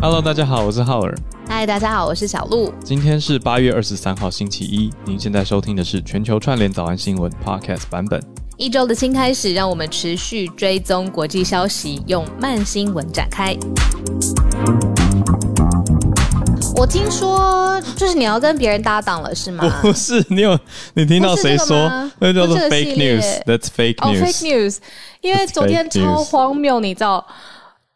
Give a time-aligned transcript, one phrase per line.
[0.00, 1.12] Hello，大家好，我是浩尔。
[1.48, 2.72] 嗨，大家好，我是小鹿。
[2.84, 4.88] 今天是八月二十三号，星期一。
[5.04, 8.22] 您现在收听的是全球串联早安新闻 Podcast 版本。
[8.56, 13.56] 一周的新开始，让我们持续追踪国际消息，用慢新闻展开。
[16.76, 19.68] 我听说，就是你要跟别人搭档了，是吗？
[19.82, 20.56] 不是，你有
[20.94, 21.90] 你听到谁说？
[22.20, 24.22] 那叫做 fake news，That's fake news。
[24.22, 24.76] 哦，fake news。
[25.22, 27.26] 因为昨天超荒谬，你知道。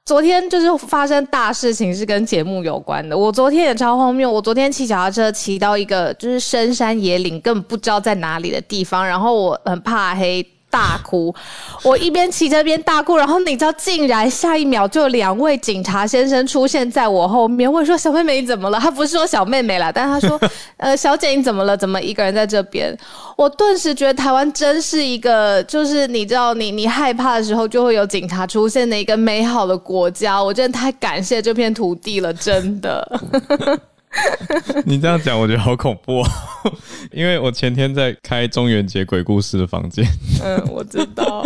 [0.04, 3.16] 昨天就是发生大事情，是跟节目有关的。
[3.16, 10.44] 我昨天也超荒谬，我昨天骑脚踏车骑到一个就是深山野岭，根本不知道在哪里的地方，然后我很怕黑。
[10.72, 11.32] 大哭，
[11.84, 20.40] 我一边骑着边大哭，然后你知道，竟然下一秒就两位警察先生出现在我后面，问说：“小妹妹你怎么了？”他不是说小妹妹啦，但他说
[20.78, 21.76] ：“呃，小姐你怎么了？
[21.76, 22.96] 怎么一个人在这边？”
[23.36, 30.42] 我顿时觉得台湾真是一个，就是你知道你，你你害怕的时候就会有警察出现的一个美好的国家。
[30.42, 33.20] 我真的太感谢这片土地了，真的。
[34.84, 36.28] 你这样讲，我觉得好恐怖哦，
[37.10, 40.04] 因为我前天在开中元节鬼故事的房间。
[40.42, 41.44] 嗯，我知道，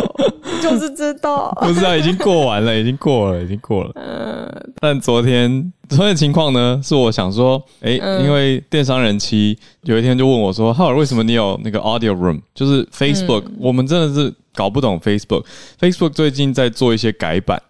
[0.63, 3.93] 就是知道， 不知道已经过完了，已经过了，已经过了。
[3.95, 12.41] 嗯，但昨天昨天的情况呢，是我想说，哎、欸，因为电商人妻有一天就问我说：“浩尔，为什么你有那个 audio room？
[12.55, 15.45] 就是 Facebook，、嗯、我们真的是搞不懂 Facebook。
[15.79, 17.63] Facebook 最近在做一些改版。”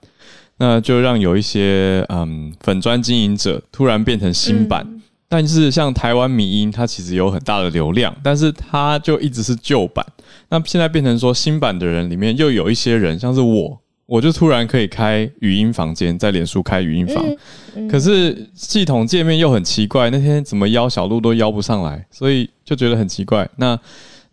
[0.59, 10.05] 那就让有一些嗯粉砖经营者突然变成新版，嗯、但是像台湾迷音，它其实有很大的流量，但是它就一直是旧版。
[10.49, 17.37] 那现在变成说新版的人里面又有一些人，像是我，我就突然可以开语音房间，在脸书开语音房，嗯
[17.75, 23.49] 嗯、可是系统界面又很奇怪，那天怎么邀小鹿都邀不上来，所以就觉得很奇怪。
[23.57, 23.79] 那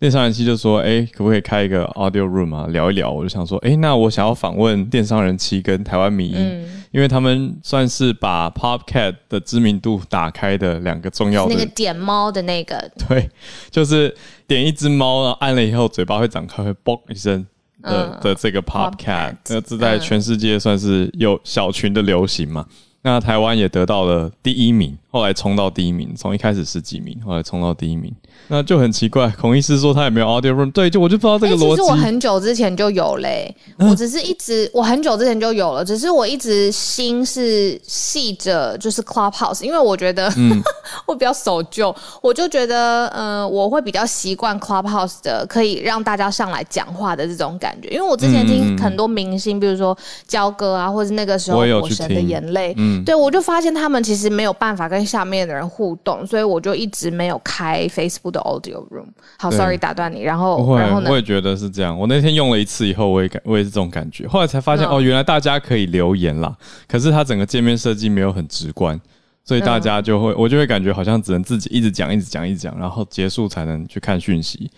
[0.04, 12.92] 电商人妻就说：“哎、欸，可不可以开一个 audio room 啊，聊一聊？”我就想说：“哎、欸，那我想要访问电商人妻跟台湾迷因，嗯、因为他们算是把 Popcat 的知名度打开的两个重要的。”那个点猫的那个。
[13.08, 13.30] 对，
[13.72, 14.14] 就是
[14.46, 17.47] 点一只猫，按了以后嘴巴会长开，会嘣一声
[17.81, 22.66] 的、嗯、的这个 Popcat，那这在全世界算是有小群的流行嘛。
[23.03, 28.12] 那台湾也得到了第一名，后来冲到第一名，从一开始十几名，后来冲到第一名，
[28.47, 29.29] 那就很奇怪。
[29.40, 31.66] 孔医师说他也没有 audio room，对，就我就不知道这个逻辑。
[31.66, 40.59] 欸、其实我很久之前就有嘞，嗯、我只是一直我很久之前就有了，只是我一直心是系着就是 Clubhouse，因为我觉得、嗯、
[41.06, 49.96] 我比较守旧，我就觉得嗯、呃，我会比较习惯 Clubhouse 的可以让大家上来讲话的这种感觉，因为我之前听很多明星，嗯、比如说
[50.28, 53.03] 焦哥啊，或者那个时候火神的眼泪，嗯。
[53.06, 59.08] 对，我就发现他们其实没有办法跟下面的人互动，所以我就一直没有开 Facebook 的 Audio Room。
[59.38, 60.22] 好对，Sorry 打断你。
[60.22, 61.09] 然后，会然后呢？
[61.09, 61.97] 我也觉得是这样。
[61.97, 64.28] 我那天用了一次以后，我也感，我也是这种感觉。
[64.28, 66.56] 后来才发现，嗯、哦，原来大家可以留言啦。
[66.88, 69.00] 可是它整个界面设计没有很直观，
[69.44, 74.70] 所以大家就会，嗯、我就会感觉好像只能自己一直讲，一直讲，一直讲，然后结束才能去看讯息，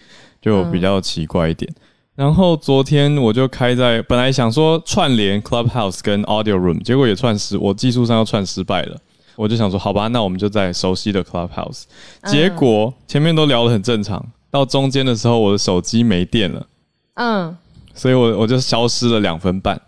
[0.41, 1.71] 就比较奇怪一点。
[1.71, 1.81] 嗯
[2.15, 8.97] 然后昨天我就开在本来想说串联 Clubhouse 跟 Audio Room，结果也串失，我技术上又串失败了。
[9.35, 11.83] 我就想说，好吧，那我们就在熟悉的 Clubhouse。
[12.25, 16.67] 结果前面都聊得很正常，到中间的时候我的手机没电了，
[17.15, 17.57] 嗯，
[17.93, 19.79] 所以我我就消失了两分半，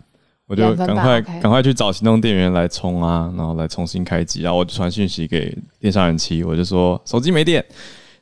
[0.46, 7.64] 我就赶快赶快去找行动电源来充啊，然后来重新开机，然后我就传讯息给电商人妻，我就说手机没电，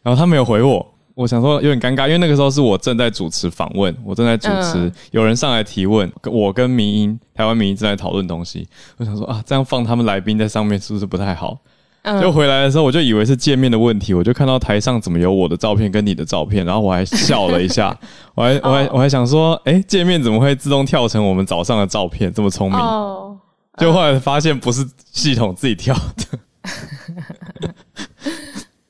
[0.03, 0.95] 然后他没有回我。
[1.17, 8.69] 我想说有点尴尬，因为那个时候是我正在主持访问，我正在主持，嗯、有人上来提问，我跟民英台湾民英正在讨论东西。
[8.99, 11.59] 我想说啊，这样放他们来宾在上面是不是不太好？
[12.03, 17.99] 嗯、就回来的时候，我就以为是界面的问题，我就看到台上怎么有我的照片跟你的照片，然后我还笑了一下，
[18.37, 22.31] 我还我还我还想说，哎、欸，界面怎么会自动跳成我们早上的照片？
[22.31, 22.79] 这么聪明？
[22.79, 23.35] 哦、
[23.79, 26.39] 就后来发现不是系统自己跳的。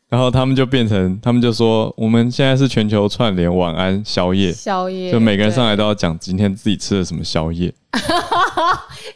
[0.08, 7.74] 然后他们就变成，他们就说，我们现在是全球串联晚安宵夜，宵夜，就每个人上来都要讲今天自己吃了什么宵夜。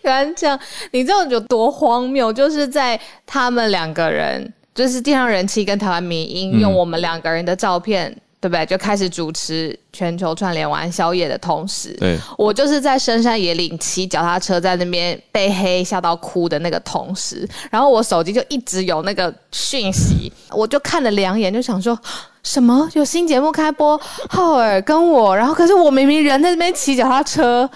[0.03, 0.59] 原来这样，
[0.92, 2.33] 你这种有多荒谬？
[2.33, 8.16] 就是在他们两个人，就是地上人气跟台湾迷因用我们两个人的照片。
[8.41, 8.65] 嗯对不对？
[8.65, 21.98] 就开始主持全球串联玩宵夜的同时，对，我就是在深山野岭骑脚踏车，在那边被黑吓到哭的那个同时，然后我手机就一直有那个讯息，我就看了两眼，就想说
[22.42, 24.01] 什么有新节目开播，
[24.31, 27.69] 浩尔跟我，然后可是我明明人在那边骑脚踏车，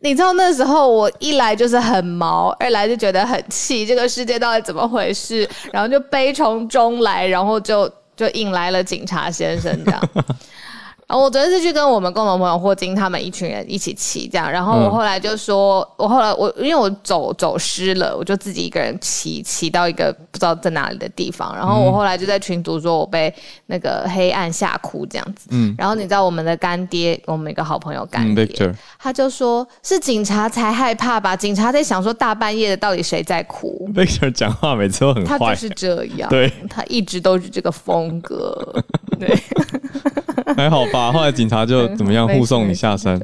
[0.00, 5.48] 你知道那时候我一来就是很毛，二来就觉得很气，这个世界到底怎么回事？
[5.72, 7.88] 然后就悲从中来，然后就。
[8.16, 10.08] 就引来了警察先生这样，
[11.18, 23.32] 我昨天是去跟我们共同朋友霍金他们一群人一起骑这样，然后我后来就说，嗯、我后来我因为我走走失了，我就自己一个人骑骑到一个不知道在哪里的地方，然后我后来就在群组说我被
[23.66, 33.88] 那个黑暗吓哭这样子，嗯，然后你知道我们的干爹，我们一个好朋友干爹，嗯、他就说是警察才害怕吧，警察在想说大半夜的到底谁在哭？
[33.94, 38.82] Victor 讲话每次都很坏，他就是这样，对，他一直都是这个风格，
[39.20, 39.38] 对。
[40.56, 43.18] 还好吧，后来警察就怎么样护送你下山？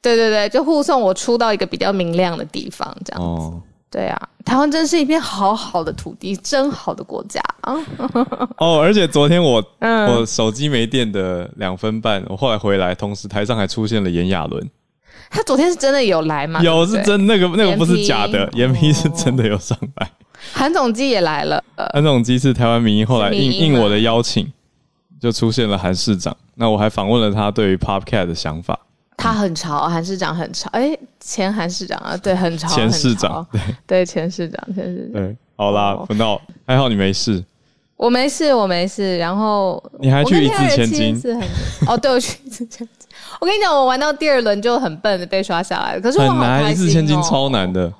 [0.00, 3.26] 对对对，就护送我出到一个比较明亮的地方，这样子。
[3.26, 7.74] 哦，对啊，台湾真是一片好好的土地，真好的国家啊！
[8.58, 14.70] 哦，而且昨天我、嗯、我手机没电的两分半，我后来回来，同时台上还出现了炎亚纶。
[15.30, 16.60] 他昨天是真的有来吗？
[16.62, 20.10] 有是真那个那个不是假的，严批是真的有上来。
[20.52, 21.64] 韩总机也来了，
[21.94, 24.52] 韩总机是台湾民意，后来应应我的邀请。
[25.20, 28.78] 就出现了韩市长，那我还访问了他对于 Popcat 的想法。
[29.16, 32.68] 他很潮，韩市长很潮，哎、欸，前韩市长啊，对，很潮。
[32.68, 35.22] 前市长，对对，前市长，前市长。
[35.22, 37.42] 对，好啦，不闹，还好你没事。
[37.96, 39.16] 我没事，我没事。
[39.18, 41.22] 然后你还去一掷千金？
[41.86, 43.08] 哦，对，我去一掷千金。
[43.40, 47.90] 我跟你讲，我玩到第二轮就很笨的被刷下来了，可是我好、哦、很难，一掷千金超难的。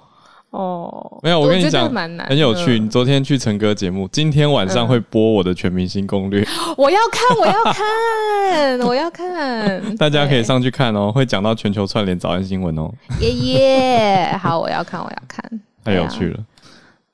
[0.55, 1.93] 哦，没有，我跟你讲，
[2.29, 2.79] 很有趣。
[2.79, 6.47] 你昨天去陈哥节目，今天晚上会播我的全明星攻略。
[6.77, 9.97] 我要看，我要看， 我要看。
[9.97, 12.89] 大家可以上去看哦，会讲到全球串联早安新闻哦。
[13.21, 16.39] 耶耶， 好，我要看，我要看，太有趣了。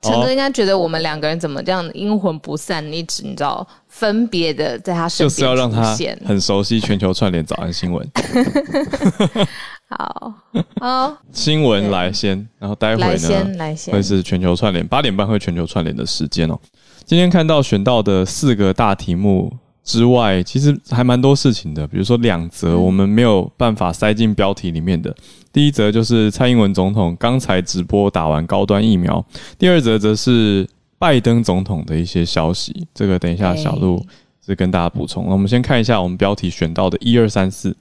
[0.03, 5.95] 陈哥应该觉得我们两个人怎么这样阴魂不散，一直你知道分别的在他身边，就是要让他
[6.25, 8.07] 很熟悉全球串联早安新闻。
[9.91, 10.33] 好，
[10.79, 16.57] 好， 新闻来先，然后待会呢会是全球串联，八点半会全球串联的时间哦。
[17.03, 19.53] 今天看到选到的四个大题目
[19.83, 25.13] 之外，其实还蛮多事情的，比如说两则我们没有办法塞进标题里面的。
[25.51, 29.23] 第一则就是蔡英文总统刚才直播打完高端疫苗，
[29.59, 30.65] 第二则则是
[30.97, 32.87] 拜登总统的一些消息。
[32.93, 34.01] 这个等一下小鹿
[34.45, 35.25] 是跟大家补充。
[35.25, 37.75] 那我们先看一下我们标题选到的一二三四。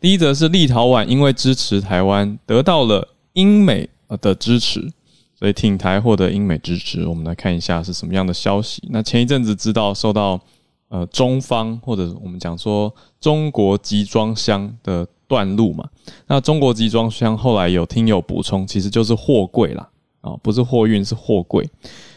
[0.00, 3.88] 第一则是立陶宛因为支持台湾得到了英美
[4.20, 4.90] 的支持，
[5.38, 7.06] 所以挺台获得英美支持。
[7.06, 8.82] 我们来看一下是什么样的消息。
[8.88, 10.40] 那前一阵子知道受到
[10.88, 15.86] 呃中方或者我们讲说中国集装箱的断路嘛，
[16.26, 19.88] 那中国集装箱后来有听友补充，其实就是货柜啦，
[20.22, 21.68] 啊，不是货运是货柜。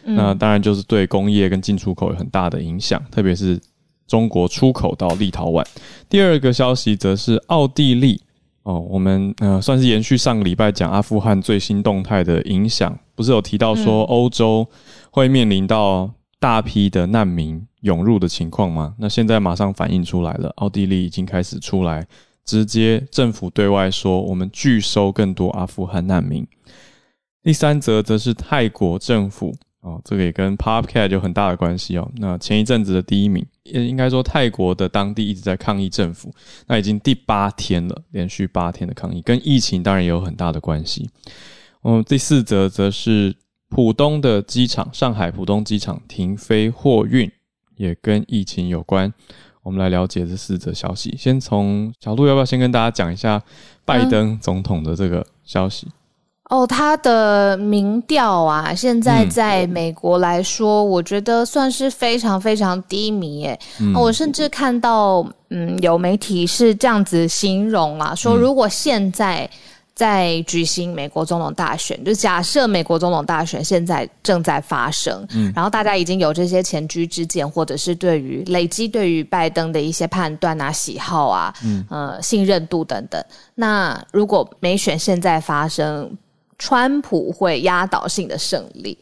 [0.05, 3.59] 那当然就是对工业跟进出口有很大的影响，特别是。
[4.13, 5.65] 中国出口到立陶宛。
[6.07, 8.21] 第二个消息则是奥地利
[8.61, 14.69] 哦，我们呃算是延续上个礼拜讲阿富汗最新动态的影响，不是有提到说欧洲
[15.09, 18.93] 会面临到大批的难民涌入的情况吗？
[18.99, 22.05] 那现在马上反映出来了，奥地利已经开始出来
[22.45, 26.45] 直接政府对外说，我们拒收更多阿富汗难民。
[27.41, 29.55] 第三则则是泰国政府。
[29.83, 32.09] 哦，这个也跟 Popcat 有很大的关系哦。
[32.15, 36.33] 那前一阵子的第一名，也应该说泰国的当地一直在抗议政府，
[36.67, 41.09] 那已经第八天了，连续八天的抗议，跟疫情当然也有很大的关系。
[41.83, 43.35] 嗯，第四则则是
[43.67, 47.29] 浦东的机场，上海浦东机场停飞货运，
[47.75, 49.13] 也跟疫情有关。
[49.63, 51.13] 我们来了解这四则消息。
[51.17, 53.43] 先从小路要不要先跟大家讲一下
[53.83, 55.87] 拜登总统的这个消息？
[55.87, 55.91] 嗯
[56.49, 63.59] 哦，他的民调啊，现在在美国来说，嗯、我觉得算是非常非常低迷耶。
[63.79, 69.49] 嗯、我甚至看到，嗯，有媒体是这样子形容啊，说如果现在
[69.95, 83.23] 在举行美国总统大选，嗯、就假设美国总统大选现在正在发生，嗯，然后大家已经有这些前居之鉴，或者是对于累积对于拜登的一些判断啊、喜好啊，嗯，呃，信任度等等，
[83.55, 86.11] 那如果美选现在发生，
[86.63, 88.97] 川普会压倒性的胜利，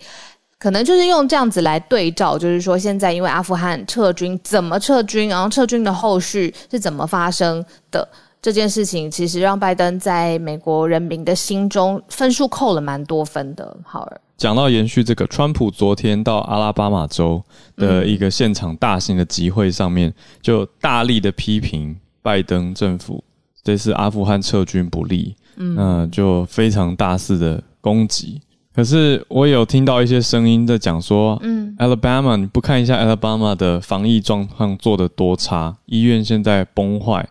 [0.58, 8.08] 可能就是用这样子来对照，就是说现在因为阿富汗撤军怎么撤军，然后撤军的后续是怎么发生的
[8.42, 13.78] 这件事情，其实让拜登在美国人民的心中分数扣了蛮多分的。
[13.84, 17.44] 好，讲到延续这个，川普昨天到阿拉巴马州
[17.76, 23.24] 的一个现场大型的集会上面，就大力的批评拜登政府
[23.64, 25.36] 这次阿富汗撤军不利。
[25.58, 28.42] 嗯，那就非常大肆的攻击。
[28.74, 37.28] 可是我有听到一些声音在讲说，嗯，Alabama，你不看一下 Alabama 的防疫状况做得多差，医院现在崩坏，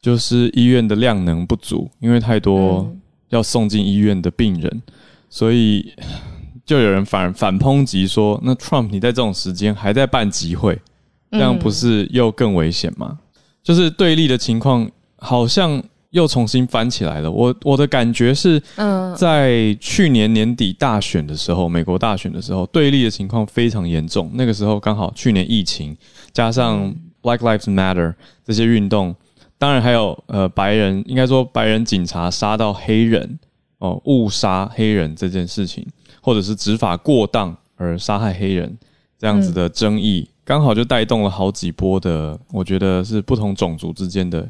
[0.00, 2.90] 就是医院的量能不足，因为太多
[3.28, 4.82] 要送进医院的病人，
[5.28, 5.92] 所以
[6.64, 10.80] 就有人反反抨击说，那 Trump 你在这种时间还在办集会，
[11.30, 13.18] 这样不是又更危险吗？
[13.62, 17.30] 就是对立的情况好像又重新翻起来了。
[17.30, 24.30] 我我的感觉是，嗯，在去年年底大选的时候，美国大选的时候，对立的情况非常严重。
[24.34, 25.96] 那个时候刚好去年疫情
[26.32, 29.14] 加上 Black Lives Matter 这些运动，
[29.58, 33.38] 当然还有呃白人，应该说白人警察杀到黑人
[33.78, 35.86] 哦，误杀黑人这件事情，
[36.22, 38.78] 或者是执法过当而杀害黑人
[39.18, 40.26] 这样子的争议。
[40.26, 44.48] 嗯刚好就带动了好几波的，我觉得是不同种族之间的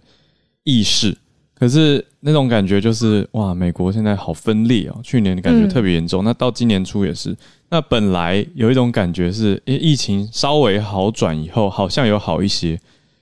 [0.69, 1.17] 意识。
[1.55, 5.01] 可是那种感觉就是，哇，美国现在好分裂哦。
[5.03, 7.37] 去年的感觉特别严重，嗯，那到今年初也是。
[7.71, 12.79] 那本来有一种感觉是，诶，疫情稍微好转以后，好像有好一些。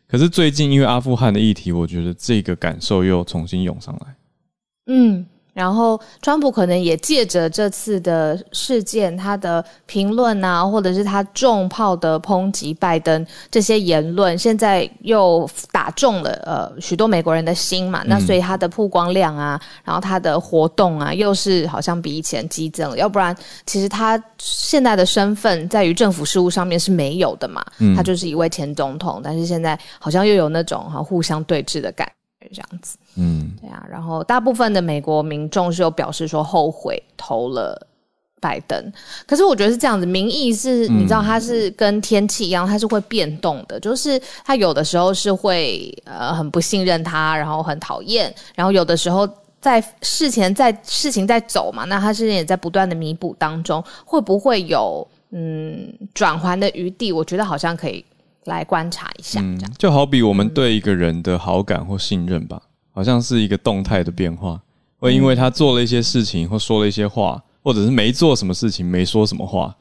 [0.07, 4.17] 可是最近因为阿富汗的议题，我觉得这个感受又重新涌上来。
[4.87, 5.25] 嗯。
[5.57, 18.03] 然后，川普可能也借着这次的事件，他的评论啊，或者是他重炮的抨击拜登这些言论，现在又打中了呃许多美国人的心嘛。
[18.05, 22.99] 那所以他的曝光量啊，然后他的活动啊，又是好像比以前激增了。
[22.99, 23.35] 要不然，
[23.65, 27.65] 其实他现在的身份在于政府事务上面是没有的嘛。
[27.97, 32.16] 他就是一位前总统，但是现在好像又有那种哈互相对峙的感觉。
[32.53, 37.87] 这样子，嗯，对啊，然后大部分的美国民众是有表示说后悔投了
[38.41, 38.93] 拜登，
[39.27, 49.29] 可是我觉得是这样子，民意是，你知道，它是跟天气一样，它是会变动的，就是他有的时候是会呃很不信任他，然后很讨厌，然后有的时候
[49.61, 57.11] 在事前在事情在走嘛，那他事情也在不断的弥补当中，会不会有嗯转圜的余地？
[57.11, 58.05] 我觉得好像可以。
[58.47, 62.61] 来观察一下，嗯，就好比我们对一个人的好感或信任吧，
[62.93, 64.61] 好像是一个动态的变化，
[64.99, 69.75] 会因为他做了一些事情或说了一些话，或者是没做什么事情、没说什么话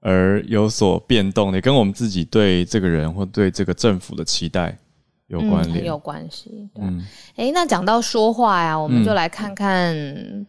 [0.00, 4.76] 而有所变动，也跟我们自己对这个人或对这个政府的期待
[5.26, 6.68] 有关联，很有关系。
[6.74, 7.04] 对，嗯，
[7.36, 9.94] 诶，那讲到说话呀，我们就来看看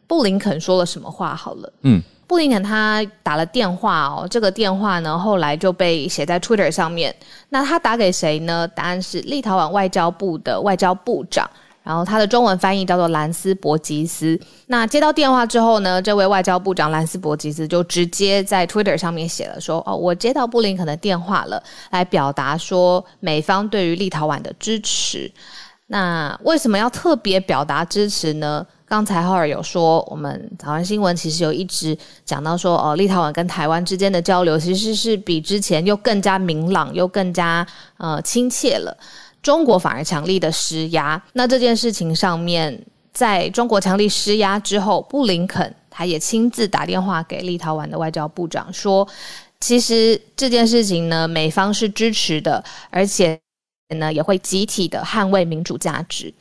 [0.07, 1.73] 布林肯说了什么话好了。
[1.81, 2.01] 嗯。
[2.29, 7.13] 布林肯他打了电话哦，这个电话呢后来就被写在 Twitter 上面。
[7.49, 8.67] 那他打给谁呢？
[8.67, 11.49] 答案是立陶宛外交部的外交部长，
[11.81, 14.39] 然后他的中文翻译叫做兰斯伯吉斯。
[14.67, 25.31] 那接到电话之后呢，这位外交部长兰斯伯吉斯就直接在 Twitter 上面写了说：“哦，我接到布林肯的电话了，来表达说美方对于立陶宛的支持。
[25.87, 37.65] 那为什么要特别表达支持呢？”刚才浩尔有说，我们早安新闻其实有一直讲到说，哦，立陶宛跟台湾之间的交流其实是比之前又更加明朗，又更加
[37.97, 38.97] 呃亲切了。
[39.43, 41.21] 中国反而强力的施压。
[41.33, 49.07] 那这件事情上面，在中国强力施压之后，布林肯他也亲自打电话给立陶宛的外交部长说，
[49.59, 53.39] 其实这件事情呢，美方是支持的，而且
[53.95, 56.33] 呢也会集体的捍卫民主价值。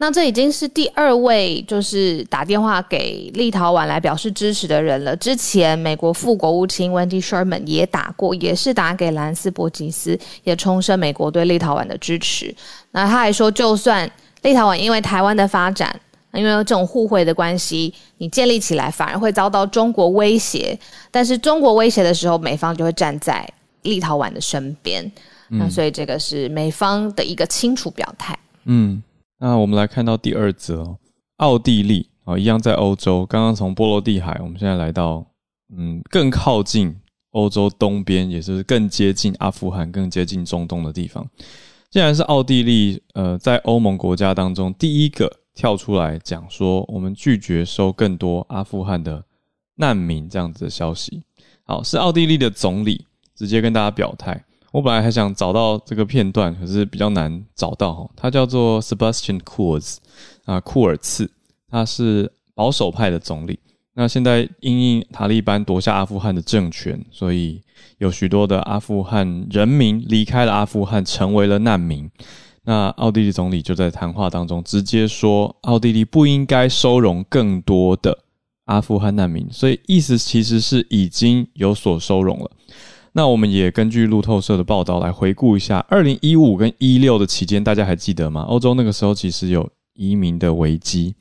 [0.00, 5.14] 那这已经是第二位，就是打电话给立陶宛来表示支持的人了。
[5.16, 12.54] 之前美国副国务卿 Wendy Sherman 也打过，也是打给兰斯伯吉斯，也重申美国对立陶宛的支持。
[12.92, 14.08] 那他还说，就算
[14.42, 16.00] 立陶宛因为台湾的发展，
[16.32, 20.78] 因为这种互惠的关系，你建立起来反而会遭到中国威胁，
[21.10, 23.44] 但是中国威胁的时候，美方就会站在
[23.82, 25.10] 立陶宛的身边。
[25.48, 28.38] 那所以这个是美方的一个清楚表态。
[28.66, 29.02] 嗯。
[29.40, 30.98] 那我们来看到第二则，
[31.36, 33.24] 奥地利啊，一样在欧洲。
[33.26, 35.24] 刚刚从波罗的海，我们现在来到
[35.76, 36.96] 嗯，更靠近
[37.30, 41.24] 欧洲东边，也就是更接近阿富汗、更接近中东的地方。
[41.90, 49.24] 既然是奥地利，呃，在欧盟国家当中第一个跳出来讲说，我们拒绝收更多阿富汗的
[49.76, 51.22] 难民这样子的消息。
[51.62, 54.44] 好，是奥地利的总理直接跟大家表态。
[54.78, 58.08] 我本来还想找到这个片段，可是比较难找到哈。
[58.14, 59.96] 他叫做 Sebastian Kurz
[60.44, 61.28] 啊，库尔茨，
[61.68, 63.58] 他是保守派的总理。
[63.94, 67.60] 那现在因应塔利班夺下阿富汗的政权，所以
[67.98, 72.08] 有许多的阿富汗人民离开了阿富汗，成为了难民。
[72.62, 78.16] 那奥地利总理就在谈话当中直接说，奥地利不应该收容更多的
[78.66, 82.48] 阿富汗难民，所以意思其实是已经有所收容了。
[83.18, 88.42] 那我们也根据路透社的报道来回顾一下，二零一五跟一六的期间，大家还记得吗？
[88.42, 91.12] 欧洲那个时候其实有移民的危机，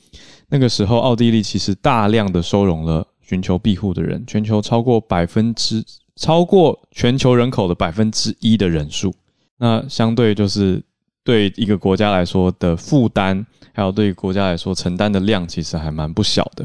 [0.48, 5.84] 那个时候奥地利其实大量的收容了寻求庇护的人，全球超过百分之
[6.16, 9.12] 超过全球人口的百分之一的人数。
[9.58, 10.80] 那相对就是
[11.24, 16.64] 对一个国家来说的负担，还有对国家来说承担的量，其实还蛮不小的。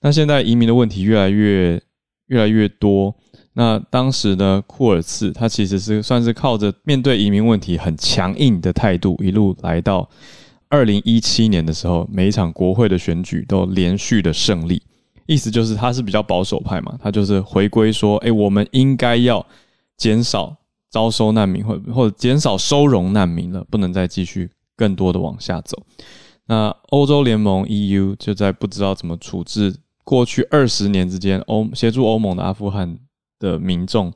[0.00, 1.78] 那现在移民的问题越来越。
[2.28, 3.14] 越来越多。
[3.54, 10.08] 那当时呢，库尔茨他其实是算是靠着面对移民问题很强硬的态度，一路来到
[10.68, 14.82] 二零一七年的时候，每一场国会的选举都连续的胜利。
[15.26, 19.44] 意思就是他是比较保守派嘛，他就是回归说，哎，我们应该要
[19.96, 20.56] 减少
[20.90, 25.76] 招收难民，或或者减少收容难民了，不能再继续更多的往下走。
[26.46, 32.98] 那欧洲联盟 EU 就在不知道怎么处置过去二十年之间欧协助欧盟的阿富汗。
[33.42, 34.12] 的民众，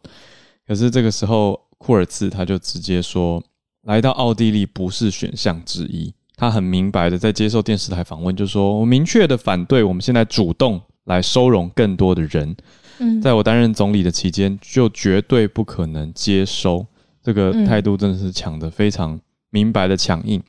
[0.67, 3.43] 可是这个时候库尔茨他就直接说，
[3.83, 6.15] 来到奥地利不是选项之一。
[6.37, 12.55] 他很明白的在接受电视台访问，就说：“我明确的反对，我们现在主动来收容更多的人。
[12.99, 16.87] 嗯，在我担任总理的期间，就绝对不可能接收。
[17.23, 19.19] 这个态度真的是抢的非常
[19.51, 20.43] 明白的强硬。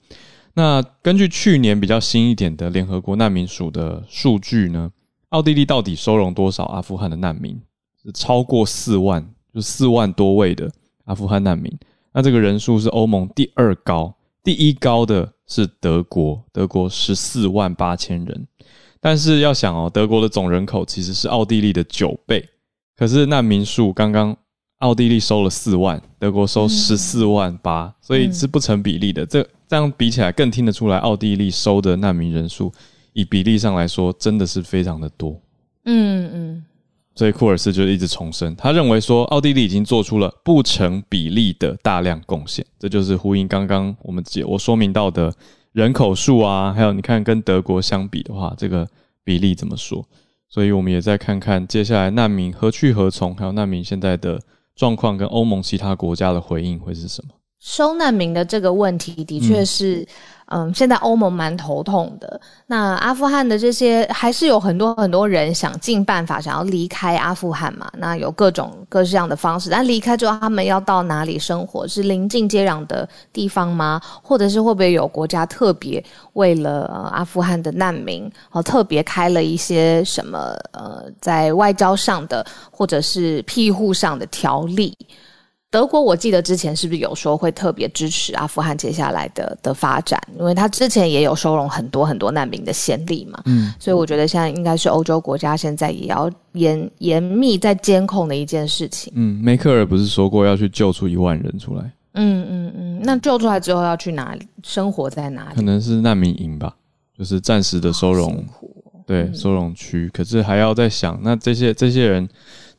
[0.56, 4.92] 那根据去年比较新一点的联合国难民署的数据呢，
[5.30, 7.58] 奥地利到底收容多少阿富汗的难民？
[8.12, 10.72] 超过四万，就四万多位的
[11.06, 11.72] 阿富汗难民。
[12.14, 18.48] 那这个人数是欧盟第二高，第一高的是德国，德国十四万八千人。
[19.00, 22.44] 但是要想哦，德国的总人口其实是奥地利的九倍，
[22.96, 24.36] 可是难民数刚刚
[24.80, 29.24] 奥地利收了四万，德国收十四万八，所以是不成比例的。
[29.26, 32.72] 这这样比起来，更听得出来，奥地利收的难民人数，
[33.14, 35.40] 以比例上来说，真的是非常的多。
[35.86, 36.66] 嗯嗯。
[37.18, 45.34] 所以库尔斯就一直重申，他认为说奥地利已经做出了不成比例的大量贡献，这就是呼应刚刚我们解我说明到的
[45.72, 48.88] 人口数啊，还有你看跟德国相比的话，这个
[49.24, 50.06] 比例怎么说？
[50.48, 54.40] 所以我们也再看看接下来难民何去何从，还有难民现在的
[54.76, 57.34] 状况跟欧盟其他国家的回应会是什么？
[57.60, 60.02] 收难民的这个问题的确是。
[60.02, 60.08] 嗯
[60.50, 62.40] 嗯，现在欧盟蛮头痛的。
[62.66, 67.92] 那阿富汗的这些还是有很多很多人想尽办法想要离开阿富汗嘛？
[67.98, 71.88] 那有各种各式样的方式，但离开之后他们要到哪里生活？
[71.88, 74.02] 是邻近接壤的地方吗？
[74.22, 84.98] 或者是会不会有国家特别为了阿富汗的难民，哦，特别开了一些什么呃，在外交上的或者是庇护上的条例？
[85.70, 90.18] 德国，我记得之前是不是有说会特别支持阿富汗接下来的的发展？
[90.40, 93.42] 因为他之前也有收容很多很多难民的先例嘛。
[93.46, 99.12] 嗯，所以我觉得现在应该是欧洲国家现在也要严严密在监控的一件事情。
[99.14, 101.84] 嗯，梅克尔不是说过要去救出一万人出来？
[102.14, 104.48] 嗯嗯嗯，那救出来之后要去哪里？
[104.64, 105.56] 生活在哪里？
[105.56, 106.74] 可能是难民营吧，
[107.18, 108.42] 就是暂时的收容。
[109.06, 110.10] 对，嗯、收容区。
[110.14, 112.28] 可是还要再想，那这些这些人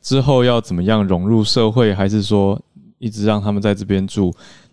[0.01, 1.93] 之后要怎么样融入社会？
[1.93, 2.59] 还是说？
[2.99, 4.31] 一直让他们在这边住，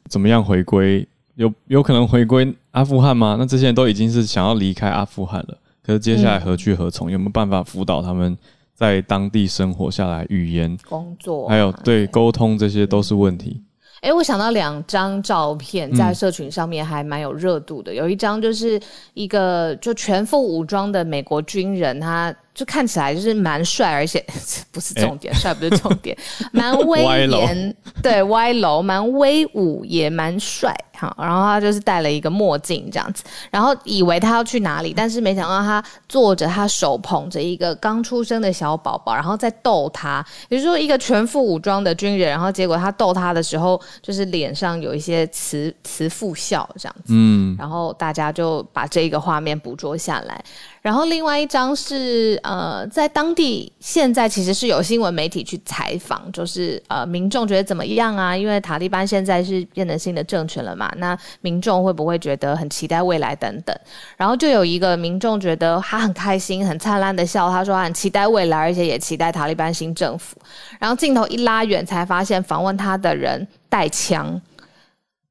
[0.08, 1.08] 怎么样回归？
[1.36, 3.36] 有有可能回归阿富汗吗？
[3.38, 7.10] 那这些人都已经是想要离开阿富汗了，可是接下来何去何从？
[7.10, 8.36] 嗯、有没有办法辅导他们
[8.74, 10.24] 在当地生活下来？
[10.28, 13.62] 语言、工作，还有对沟通，这些都是问题。
[14.00, 18.80] 哎、欸，我想到两张照片在社群上面还蛮有热度的，嗯、有一张就是
[19.14, 22.34] 一个就全副武装的美国军人，他。
[22.56, 24.24] 就看起来就是蛮帅，而且
[24.72, 26.16] 不是重点，帅、欸、不是重点，
[26.52, 31.14] 蛮威严，楼对，歪楼，蛮威武，也蛮帅哈。
[31.18, 40.24] 然后他就是戴了一个墨镜这样子，然后以为他要去哪里，但是没想到他坐着，他手捧着一个刚出生的小宝宝，然后在逗他。
[40.48, 47.08] 也就是说，一个全副武装的军人，然后结果他逗他的时候，就是脸上有一些慈慈父笑这样子。
[47.08, 50.42] 嗯，然后大家就把这个画面捕捉下来。
[50.86, 58.36] 然后另外一张是呃，在当地现在其实是有新闻媒体去采访，就是呃民众觉得怎么样啊？
[58.36, 63.76] 因为塔利班现在是变成新的政权了嘛，那民众会不会觉得很期待未来等等？
[64.16, 70.36] 然后就有一个民众觉得他很开心，很灿烂的笑，他说他很期待未来，而且也期待塔利班新政府。
[70.78, 74.40] 然后镜头一拉远，才发现访问他的人带枪，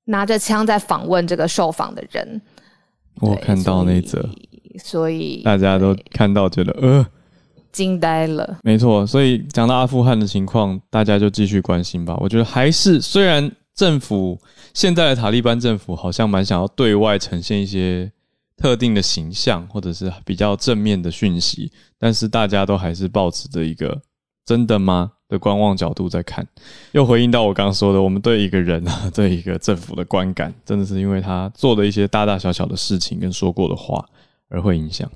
[0.03, 2.41] 拿着枪在访问这个受访的人。
[3.21, 4.29] 我看到那则。
[4.77, 7.05] 所以大家都看到，觉得呃
[7.71, 8.57] 惊呆了。
[8.63, 12.15] 没错，所以讲到阿富汗的情况，大家就继续关心吧。
[12.19, 14.39] 我觉得还是，虽然政府
[14.73, 18.09] 现在的塔利班政府好像蛮想要对外呈现一些
[18.55, 24.01] 特定的形象，或者是比较正面的讯息，但是大家都还是抱持着一个
[24.45, 26.47] 真的吗的观望角度在看。
[26.93, 34.07] 又回应到我刚刚说的，我们对一个人啊， 对一个政府的观感，真的是因为他做的一些大大小小的事情跟说过的话。
[34.49, 35.09] 而会影响。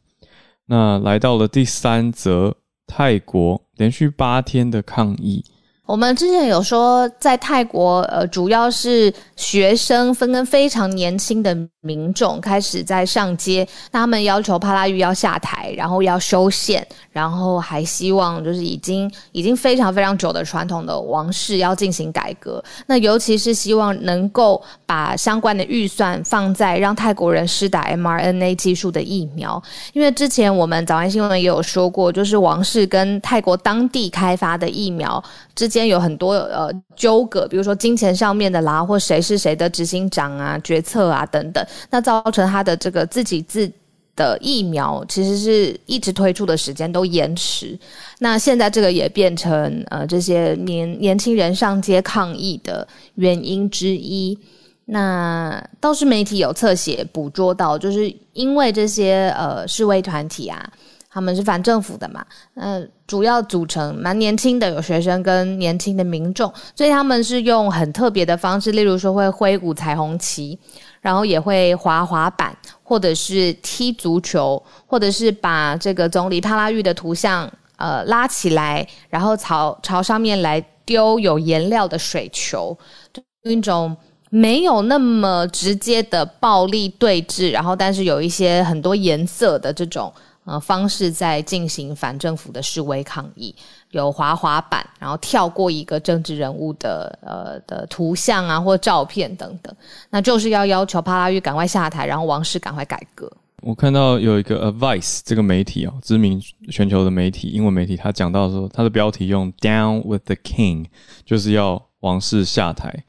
[0.65, 5.43] 那来到了第三则，泰国连续八天的抗议。
[5.85, 22.61] 我们之前有说，在泰国，呃，主要是学生分跟非常年轻的民众开始在上街，他们要求帕拉育要下台，然后要修宪，然后还希望就是已经已经非常非常久的传统的王室要进行改革。
[22.85, 29.61] 那尤其是希望能够把相关的预算放在让泰国人施打 mRNA 技术的疫苗，
[29.93, 35.23] 因为之前我们早安新闻也有说过，就是王室跟泰国当地开发的疫苗
[35.55, 41.65] 之间有很多呃纠葛，比如说金钱上面的啦，或谁是谁的执行长啊、决策啊等等。
[41.89, 43.71] 那造成他的这个自己自
[44.15, 47.77] 的疫苗，其实是一直推出的时间都延迟。
[48.19, 54.37] 那现在这个也变成呃这些年年轻人上街抗议的原因之一。
[54.85, 60.69] 那倒是媒体有侧写捕捉到，就是因为这些呃示威团体啊。
[61.11, 70.57] 他们是反政府的嘛，呃，主要组成蛮年轻的，有学生跟年轻的民众，所以他们是用很特别的方式，例如说会挥舞彩虹旗，
[71.01, 82.77] 然后也会滑滑板，或者是踢足球，或者是把这个总理帕拉育的图像呃拉起来，然后朝朝上面来丢有颜料的水球，
[83.13, 83.95] 就一种
[84.29, 90.13] 没有那么直接的暴力对峙，然后但是有一些很多颜色的这种。
[90.49, 93.53] 呃，方式在进行反政府的示威抗议，
[93.91, 99.71] 有滑滑板，然后跳过一个政治人物的呃的图像啊或照片等等，
[100.09, 103.31] 那就是要要求帕拉育赶快下台，然后王室赶快改革。
[103.61, 110.87] 我看到有一个《Advice》这个媒体哦，知名全球的媒体，英文媒体，他讲到说，他的标题用 “Down with the King”，
[111.25, 113.03] 就是要王室下台。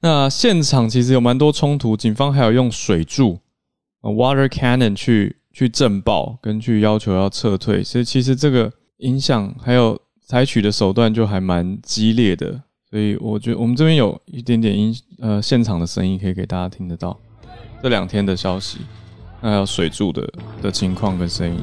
[0.00, 3.40] 那现场其实有蛮多冲突，警方还有用水柱
[4.00, 5.37] （water cannon） 去。
[5.58, 17.18] 去震爆，跟去要求要撤退，所以其实这个影响还有采取的手段就还蛮激烈的，所以我觉得我们这边有一点点音呃现场的声音可以给大家听得到
[17.82, 18.78] 这两天的消息，
[19.40, 20.24] 还有水柱的
[20.62, 21.58] 的情况跟声音。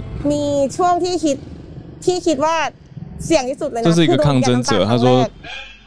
[3.81, 5.25] 这是一个抗争者，他说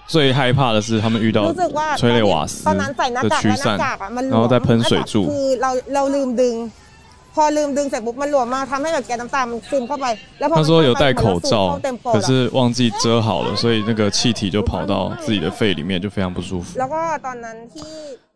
[0.07, 1.53] 最害怕的是他们遇到
[1.99, 2.95] 催泪瓦斯的
[3.43, 3.79] 驱散，
[4.31, 5.31] 然后再喷水柱。
[10.49, 16.79] 他说有戴口罩，可是忘记遮好了，所以那个气体就跑到自己的肺里面，就非常不舒服。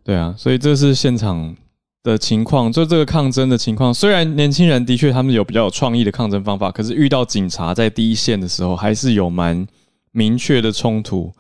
[0.05, 1.55] 对啊，所以这是现场
[2.03, 3.95] 的情况，就这个抗争的情况。
[3.95, 9.67] 虽然年轻人的确他们有比较有创意的抗争方法，可是遇到警察在第一线的时候，还是有蛮
[10.11, 11.33] 明确的冲突。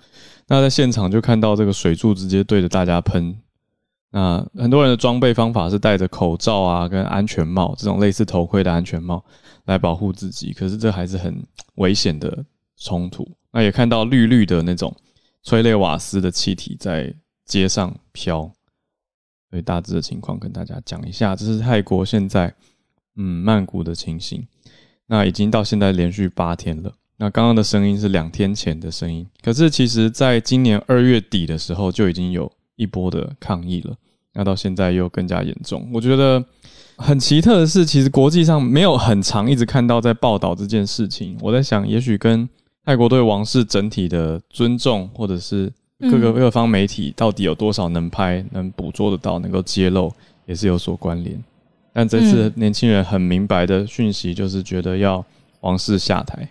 [0.48, 3.36] 那在现场就看到这个水柱直接对着大家喷。
[4.14, 9.24] 那很多人的装备方法是戴着口罩啊，跟安全帽这种类似头盔的安全帽
[9.64, 11.42] 来保护自己，可是这还是很
[11.76, 12.44] 危险的
[12.76, 13.26] 冲突。
[13.50, 14.94] 那也看到绿绿的那种
[15.42, 17.14] 催泪瓦斯的气体在
[17.46, 18.42] 街上飘，
[19.48, 21.34] 所以大致的情况跟大家讲一下。
[21.34, 22.54] 这是泰国现在
[23.16, 24.46] 嗯曼谷的情形。
[25.06, 26.92] 那已经到现在连续八天了。
[27.16, 32.52] 那刚刚的声音是两天前的声音，可是其实在今年二月底的时候就已经有。
[32.76, 33.94] 一波的抗议了，
[34.34, 35.88] 那到现在又更加严重。
[35.92, 36.44] 我觉得
[36.96, 41.36] 很奇特的是，其实国际上没有很长一直看到在报道这件事情。
[41.40, 42.48] 我在想，也许跟
[42.84, 50.12] 泰国对王室整体的尊重，或者是各个各方媒体到底有多少能拍、能捕捉得到、能够揭露，
[50.46, 51.42] 也是有所关联。
[51.92, 55.24] 但这次年轻人很明白的讯息，就是觉得要
[55.60, 56.48] 王室下台，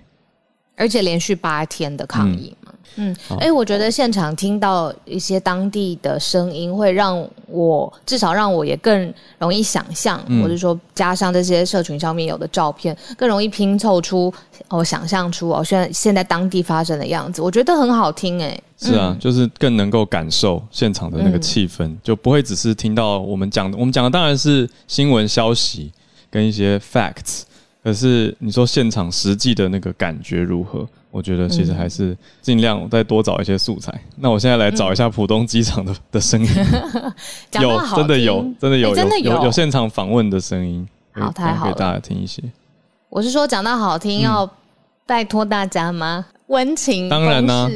[0.78, 2.61] 而且连续八天的抗议嘛。
[2.96, 14.34] 嗯，哎、欸，我觉得现场听到一些当地的声音，会让我至少让我也更容易想象，或者说加上这些社群上面有的照片，更容易拼凑出
[14.68, 18.64] 我想象出哦，现在现在当地发生的样子，我觉得很好听哎、欸。
[18.84, 25.92] 是啊，就是更能够感受现场的那个气氛，嗯、就不会只是听到我们讲的，我们讲的当然是新闻消息
[26.32, 27.44] 跟一些 facts，
[27.84, 30.88] 可是你说现场实际的那个感觉如何？
[31.12, 33.92] 我觉得其实还是尽量再多找一些素材。
[33.94, 36.50] 嗯、那我现在来找一下浦东机场的的声音，
[37.62, 42.42] 有真的有真的有、欸、真的有有，现场访问的声音，好太好了，给大家听一些。
[43.10, 44.50] 我是说讲到好听，要
[45.06, 46.26] 拜托大家吗？
[46.48, 47.70] 温、嗯、情当然呢、啊。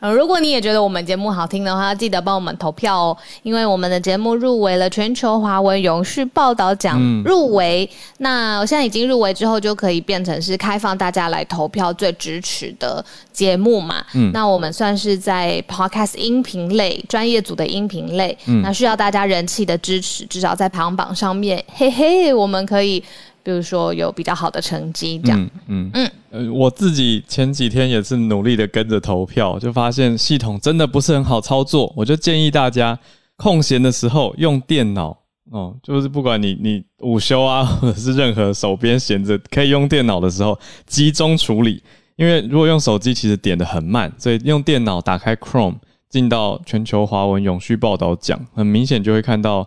[0.00, 7.88] 呃，如果你也觉得我们节目好听的话，记得帮我们投票哦，因为我们的节目入围了全球华文永续报道奖入围。
[7.92, 14.04] 嗯、那我现在已经入围之后，就可以变成是开放大家来投票最支持的节目嘛。
[14.14, 23.02] 嗯，那我们算是在 Podcast 音频类专业组的音频类，嗯，那需要大家人气的支持，至少在排行榜上面，嘿嘿，我们可以。
[23.48, 31.90] 比如说有比较好的成绩，这样，嗯嗯，嗯呃，我自己前几天也是努力的跟着投票，就发现系统真的不是很好操作。
[31.96, 32.98] 我就建议大家
[33.36, 35.16] 空闲的时候用电脑
[35.50, 41.82] 哦，就是不管你你午休啊，或者是任何手边闲着可以用电脑的时候，集中处理。
[42.16, 45.76] 因为如果用手机，其实点的很慢，所以用电脑打开 Chrome，
[46.10, 49.66] 进到全球华文永续报道奖，很明显就会看到，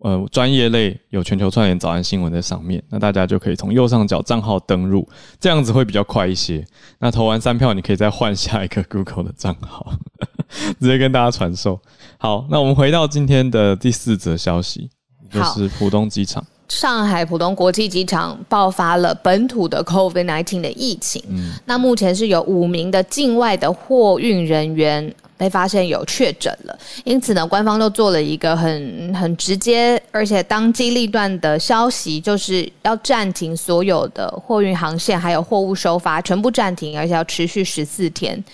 [0.00, 5.06] 呃，专业类有全球串联早安新闻在上面，那大家就可以从右上角账号登入，
[5.40, 6.64] 这样子会比较快一些。
[7.00, 9.92] 那投完三票，你可以再换下一个 Google 的账号，
[10.80, 11.80] 直接跟大家传授。
[12.16, 14.88] 好，那我们回到今天的第四则消息，
[15.30, 16.44] 就是浦东机场。
[16.68, 38.44] 上海浦东国际机场爆发了本土的 COVID-19 的疫情，嗯，那目前是有五名的境外的货运人员被发现有确诊了，因此呢，官方都做了一个很很直接而且当机立断的消息，就是要暂停所有的货运航线，还有货物收发全部暂停，而且要持续十四天。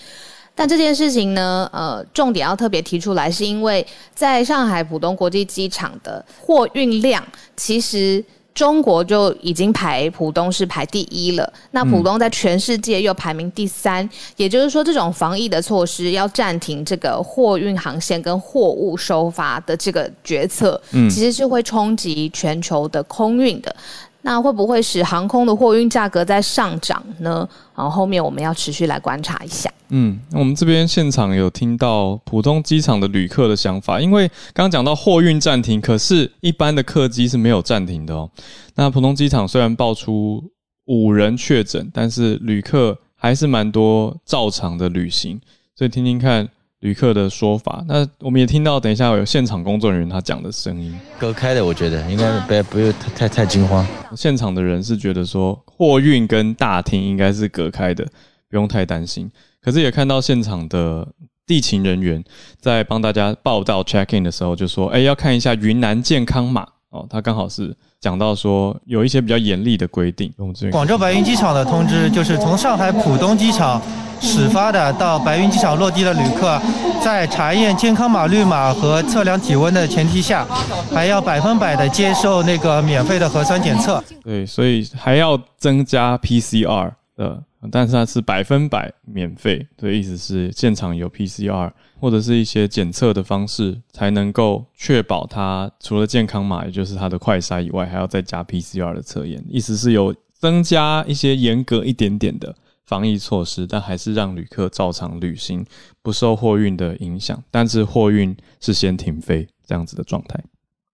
[0.57, 7.21] 但这件事情呢，呃，重点要特别提出来，是因为在上海浦东国际机场的货运量，
[7.57, 8.23] 其实
[8.55, 11.53] 中国就已经排浦东是排第一了。
[11.71, 23.75] 那浦东在全世界又排名第三，嗯、也就是说，这种防疫的措施要暂停这个货运航线跟货物收发的这个决策，嗯，其实是会冲击全球的空运的。
[24.21, 27.47] 那会不会使航空的货运价格在上涨呢？
[27.75, 29.69] 然后后面我们要持续来观察一下。
[29.89, 38.29] 嗯，我们这边现场有听到普通机场的旅客的想法，因为刚刚讲到货运暂停，可是一般的客机是没有暂停的哦。
[38.75, 40.43] 那普通机场虽然爆出
[40.85, 45.39] 五人确诊，但是旅客还是蛮多照常的旅行，
[45.75, 46.47] 所以听听看。
[46.81, 53.83] 旅客的说法，那我们也听到，等一下有现场工作人员他讲的声音，隔开的，我觉得应该不要不用太太惊慌。
[54.15, 58.05] 现场的人是觉得说，货运跟大厅应该是隔开的，
[58.49, 59.31] 不用太担心。
[59.65, 61.07] 可是也看到现场的
[61.47, 62.23] 地勤人员
[62.61, 70.31] 在帮大家报到 check in 的时候，就说，哎、欸，要看一下云南健康码哦，他刚好是讲到说有一些比较严厉的规定。
[70.71, 73.81] 广州白云机场的通知就是从上海浦东机场。
[74.21, 76.59] 始发的到白云机场落地的旅客，
[77.03, 80.47] 在查验健康码绿码和测量体温的前提下，
[80.91, 84.01] 还要百分百的接受那个免费的核酸检测。
[84.23, 89.67] 对，所以还要增加 PCR 的，但是它是百分百免费。
[89.77, 99.43] 的意思是现场有 PCR 或者是一些检测的方式，才能够确保它除了健康码，也就是它的快筛以外，还要再加 PCR 的测验。
[99.49, 102.55] 意思是有增加一些严格一点点的。
[102.87, 105.65] 防疫措施，但还是让旅客照常旅行，
[106.03, 107.43] 不受货运的影响。
[107.49, 110.39] 但是货运是先停飞这样子的状态，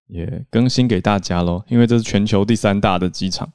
[0.08, 1.62] 也更新给大家喽。
[1.68, 3.52] 因为这是全球第三大的机场，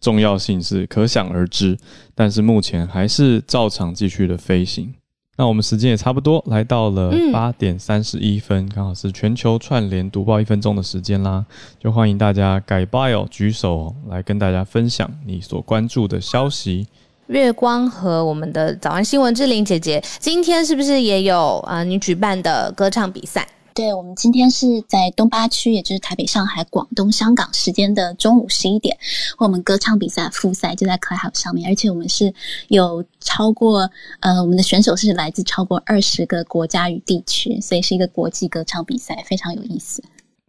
[0.00, 1.76] 重要性是可想而知。
[2.14, 4.94] 但是目前还是照常继续的飞行。
[5.36, 11.42] 那我们时间也差不多来到了八点三十一分，刚、嗯、好是全球串联读报一分钟的时间啦。
[11.78, 16.86] 就欢迎大家改 bio 举手来跟大家分享你所关注的消息。
[17.28, 21.84] 月光和我们的早安新闻之玲姐姐，今天是不是也有啊、呃？
[21.84, 23.46] 你举办的歌唱比赛？
[23.72, 28.96] 对，我们今天是在东八区，也就是台北、上海、广东、香港时间的中午十一点，
[29.38, 32.34] 我们歌唱比赛复赛就在 Club 上面，而且我们是
[32.68, 40.02] 有超过呃，我们的选手是来自超过二十个国家与地区，所以是一个国际歌唱比赛，非常有意思。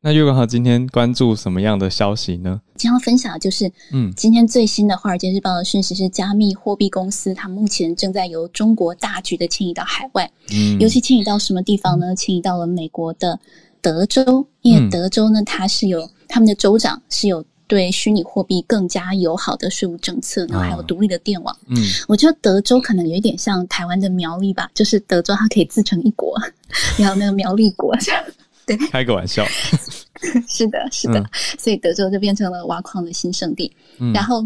[0.03, 2.59] 那月光号今天关注什么样的消息呢？
[2.75, 12.15] 今天要分享的就是，嗯，今天最新的《华尔街日报》的讯息是，加密货币公司它目前正在由中国大举的迁移到海外，嗯，尤其迁移到什么地方呢？
[12.15, 13.39] 迁移到了美国的
[13.79, 26.35] 德州，因为德州呢，它是有他们的州长是有对虚拟货币更加友好的税务政策，然后还有独立的电网，嗯，我觉得德州可能有一点像台湾的苗栗吧，就是德州它可以自成一国，
[26.97, 28.23] 然后那个苗栗国这样。
[28.65, 29.45] 对，开个玩笑，
[30.47, 31.26] 是的，是的，嗯，
[31.58, 33.71] 所以德州就变成了挖矿的新圣地。
[34.00, 34.41] 嗯，然后，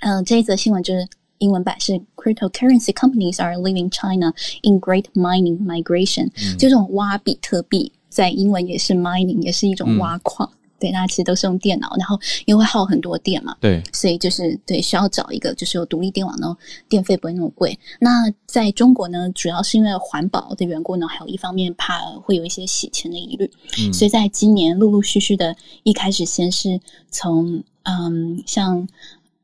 [0.00, 1.06] 嗯，呃，这一则新闻就是
[1.38, 10.50] 英文版是 Cryptocurrency companies are leaving China in great mining migration，嗯，就这种挖比特币，在英文也是 mining，也是一种挖矿。
[10.76, 16.54] 嗯对，那其实都是用电脑，然后因为会耗很多电嘛，对，所以就是对需要找一个就是有独立电网，然后
[16.86, 17.78] 电费不会那么贵。
[17.98, 26.78] 那在中国呢，主要是因为环保的缘故呢，还有一方面怕会有一些洗钱的疑虑，嗯，所以在今年陆陆续续的，一开始先是
[27.10, 28.86] 从嗯像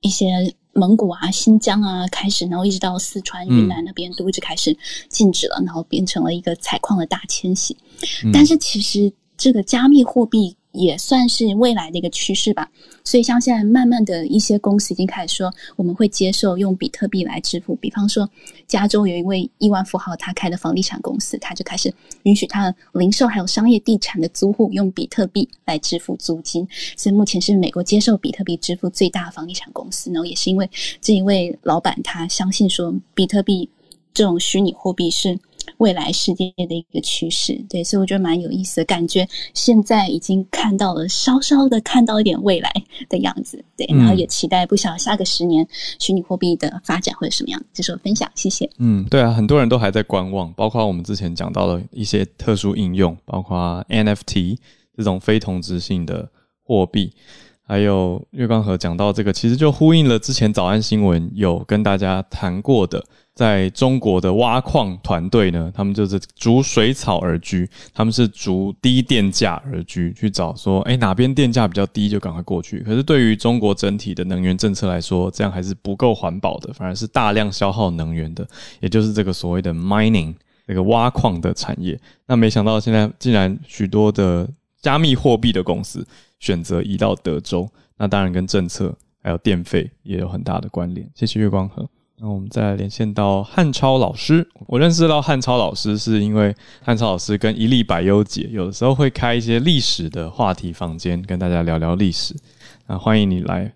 [0.02, 4.76] 一些蒙古啊、新疆啊开始，然后一直到四川、云南那边都一直开始
[5.08, 7.74] 禁止了，嗯，然后变成了一个采矿的大迁徙。
[8.22, 10.54] 嗯，但是其实这个加密货币。
[10.72, 12.70] 也算是未来的一个趋势吧。
[13.04, 17.74] 所以像现在慢慢的一些公司已经开始说，我们会接受用比特币来支付。
[17.76, 18.28] 比方说，
[18.66, 26.66] 加州有一位亿万富豪，他开的房地产公司，他就开始允许他的零售还有商业地产的租户用比特币来支付租金。
[26.96, 30.10] 所以目前是美国接受比特币支付最大的房地产公司。
[30.10, 30.68] 然后也是因为
[31.00, 33.68] 这一位老板他相信说，比特币
[34.14, 35.38] 这种虚拟货币是。
[35.78, 42.72] 未来世界的一个趋势，对，所以我觉得蛮有意思的，感觉现在已经看到了，稍稍的看到一点未来
[43.08, 45.66] 的样子，对，然后也期待不晓得下个十年
[45.98, 47.66] 虚拟货币的发展会是什么样子。
[47.72, 48.68] 这是我分享，谢谢。
[48.78, 54.58] 嗯，对啊，很多人都还在观望，包括我们之前讲到的一些特殊应用，包括 NFT
[54.96, 56.28] 这种非同质性的
[56.64, 57.12] 货币，
[57.62, 63.04] 还有月光河讲到这个，其实就呼应了之前早安新闻有跟大家谈过的。
[63.34, 72.80] 在中国的挖矿团队呢，他们就是逐水草而居，他们是逐低电价而居，去找说，哎，哪边电价比较低就赶快过去。
[72.80, 78.46] 可是对于中国整体的能源政策来说，这样还是不够环保的，反而是大量消耗能源的，
[78.80, 80.34] 也就是这个所谓的 mining
[80.66, 81.98] 这个挖矿的产业。
[82.26, 84.46] 那没想到现在竟然许多的
[84.82, 86.06] 加密货币的公司
[86.38, 87.66] 选择移到德州，
[87.96, 91.08] 那当然跟政策还有电费也有很大的关联。
[91.14, 91.88] 谢谢月光河。
[92.24, 94.46] 那我们再连线到汉超老师。
[94.68, 102.32] 我认识到汉超老师，是因为汉超老师跟一粒百优姐有的时候会开一些历史的话题房间，跟大家聊聊历史。
[102.86, 103.72] 那欢迎你来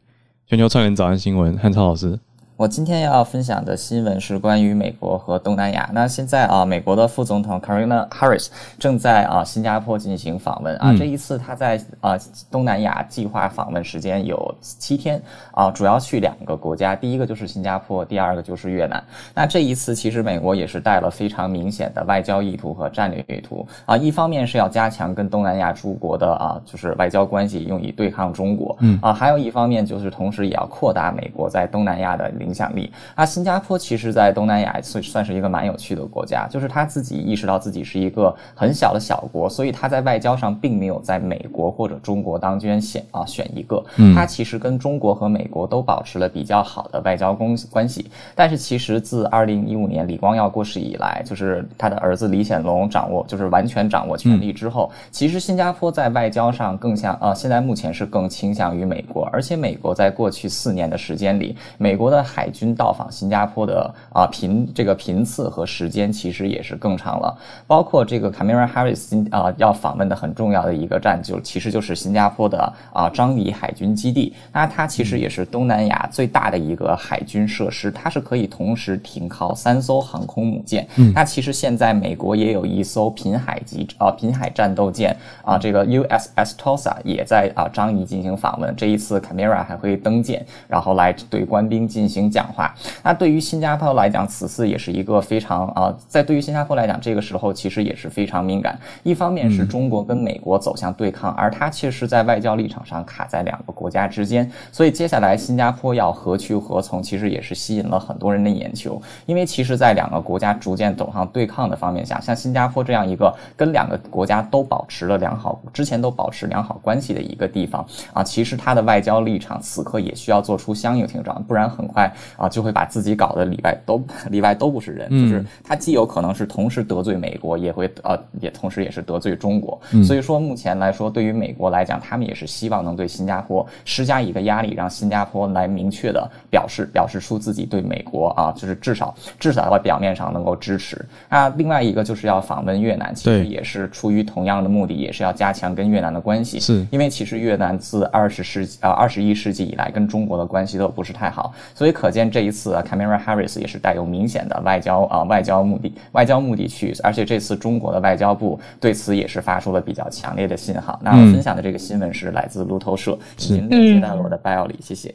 [0.47, 2.21] 全球串联早安新闻，汉超老师。
[2.57, 5.90] 我今天要分享的新闻是关于美国和东南亚。
[5.92, 10.95] 那现在啊，美国的副总统 Karina Harris 正在啊新加坡进行访问啊。
[10.97, 12.19] 这一次他在啊
[12.51, 19.05] 东南亚计划访问时间有七天啊，主要去两个国家，第一个就是新加坡，第二个就是越南。
[19.35, 23.99] 那这一次其实美国也是带了非常明显的外交意图和战略意图啊。
[23.99, 28.75] 一方面是要加强跟东南亚诸国的啊就是外交关系，用以对抗中国。
[28.81, 32.91] 嗯啊，还有一方面就是同时也要扩大美国在东南亚的影响力。
[33.15, 48.11] 啊，新加坡其实，在东南亚算算是一个蛮有趣的国家，就是他自己意识到自己是一个很小的小国，所以他在外交上并没有在美国或者中国当中选啊选一个，他其实跟中国和美国都保持了比较好的外交关关系。
[48.35, 67.35] 但是其实自二零一五年李光耀过世以来，就是他的儿子李显龙掌握，就是完全掌握权力之后，其实新加坡在外交上更像啊，现在目前是更倾向于美国，而且美国在过去四年的时间里，美国的海军到访新加坡的啊频这个频次和时间其实也是更长了，
[67.66, 80.87] 包括这个 Kamala Harris 啊要访问的很重要的一个站就其实就是新加坡的啊樟宜海军基地，那它其实也是东南亚最大的一个海军设施，它是可以同时停靠三艘航空母舰。
[80.96, 92.75] 嗯，那其实现在美国也有一艘频海级啊频海战斗舰啊这个 USS Tulsa 也在啊樟宜进行访问，这一次 Kamala 还会登舰，然后来对官兵进行讲话。
[93.03, 98.79] 那对于新加坡来讲，此次也是一个非常啊，在对于新加坡来讲，这个时候其实也是非常敏感。
[99.03, 109.01] 一方面是中国跟美国走向对抗，而它其实在外交立场上卡在两个国家之间，所以接下来新加坡要何去何从，其实也是吸引了很多人的眼球。
[109.27, 129.81] 因为其实，在两个国家逐渐走向对抗的方面下，像新加坡这样一个跟两个国家都保持了良好，之前都保持良好关系的一个地方啊，其实它的外交立场此刻也需要做出相应调整，不然很快啊就会把自己搞得里外都里外都不是人，就是他既有可能是同时得罪美国，也会呃也同时也是得罪中国。
[130.05, 141.05] 所以说目前来说，对于美国来讲，他们也是希望能对新加坡施加一个压力，让新加坡来明确的表示表示出自己对美国啊，就是至少至少在表面上能够支持。
[141.29, 146.61] 那另外一个就是要访问越南，其实也是出于同样的目的，也是要加强跟越南的关系。
[146.61, 160.99] 是因为其实越南自二十世纪啊二十一世纪以来跟中国的关系都不是太好，所以可见这一次啊，Kamala Harris 也是带有明显的外交啊外交目的，外交目的去，而且这次中国的外交部对此也是发出了比较强烈的信号。
[161.03, 165.14] 那我分享的这个新闻是来自路透社，已经链接到了我的 bio 里，谢谢。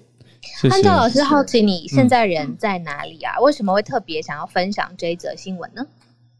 [0.69, 3.39] 安照老师，好奇你现在人在哪里啊？
[3.39, 5.85] 为什么会特别想要分享这一则新闻呢？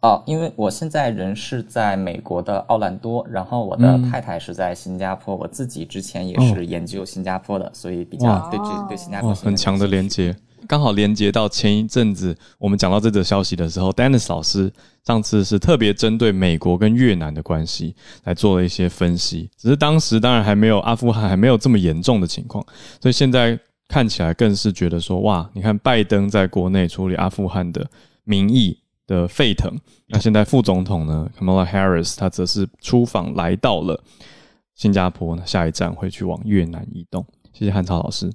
[0.01, 10.35] 哦，因为我现在人是在美国的奥兰多，然后我的太太是在新加坡，我自己之前也是研究新加坡的，所以比较对这对新加坡很强的连接。
[10.67, 14.71] 刚好连接到前一阵子我们讲到这则消息的时候，Dennis 老师
[15.05, 19.49] 上次是特别针对美国跟越南的关系来做了一些分析。
[19.55, 22.65] 只是当时当然还没有阿富汗还没有这么严重的情况，
[22.99, 27.85] 所以现在看起来更是觉得说哇，你看拜登在国内处理阿富汗的
[28.23, 28.77] 民意
[29.11, 29.69] 的沸腾，
[30.07, 34.01] 那现在副总统呢，Kamala Harris 他则是出访来到了
[34.73, 37.25] 新加坡呢，下一站会去往越南移动。
[37.51, 38.31] 谢谢汉超老师。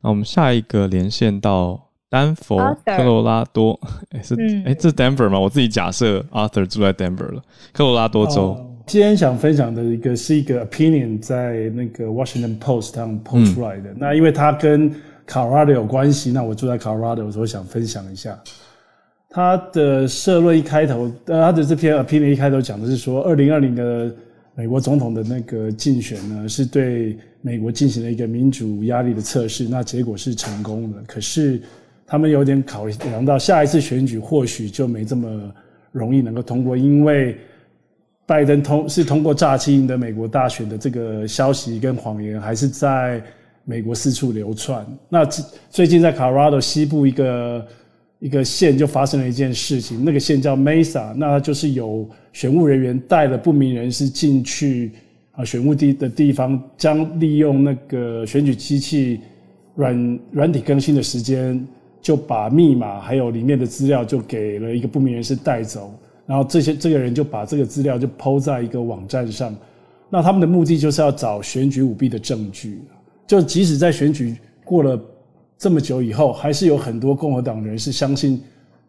[0.00, 3.78] 那我们下一个连线到丹佛、科罗拉多，
[4.10, 5.38] 哎、欸、是哎、嗯欸，这是 Denver 吗？
[5.38, 7.40] 我自己假设 Arthur 住在 Denver 了，
[7.72, 8.48] 科罗拉多州。
[8.48, 13.90] 哦、今天想分享的一个是一个 opinion 在那个 Washington Post 上 post 出来的。
[13.90, 14.92] 嗯、那因为它跟
[15.28, 18.36] Colorado 有关系，那我住在 Colorado，所以我想分享一下。
[19.36, 24.10] 他的社论一开头，呃，他的这篇 opinion 一开头讲的是说，二零二零的
[24.54, 31.02] 美国总统的那个竞选呢，是对美国进行了一个民主压力的测试，那结果是成功的。
[31.06, 31.60] 可是
[32.06, 35.52] 他们有点考量到下一次选举或许就没这么
[35.92, 37.36] 容易能够通过，因为
[38.24, 43.22] 拜登通是通过诈欺赢得美国大选的这个消息跟谎言，还是在
[43.64, 44.82] 美国四处流窜。
[45.10, 45.26] 那
[45.68, 47.62] 最近在 Colorado 西部一个。
[48.18, 54.92] 一个县就发生了一件事情，那个县叫 Mesa，那就是有选务人员带了不明人士进去
[55.32, 59.20] 啊选务地的地方，将利用那个选举机器
[59.74, 61.62] 软软体更新的时间，
[62.00, 65.92] 就把密码还有里面的资料就给了一个不明人士带走，
[66.24, 69.54] 然后这些这个人就把这个资料就抛在一个网站上，
[70.08, 72.80] 那他们的目的就是要找选举舞弊的证据，
[73.26, 74.98] 就即使在选举过了。
[75.58, 78.40] 这么久以后，还是有很多共和党人是相信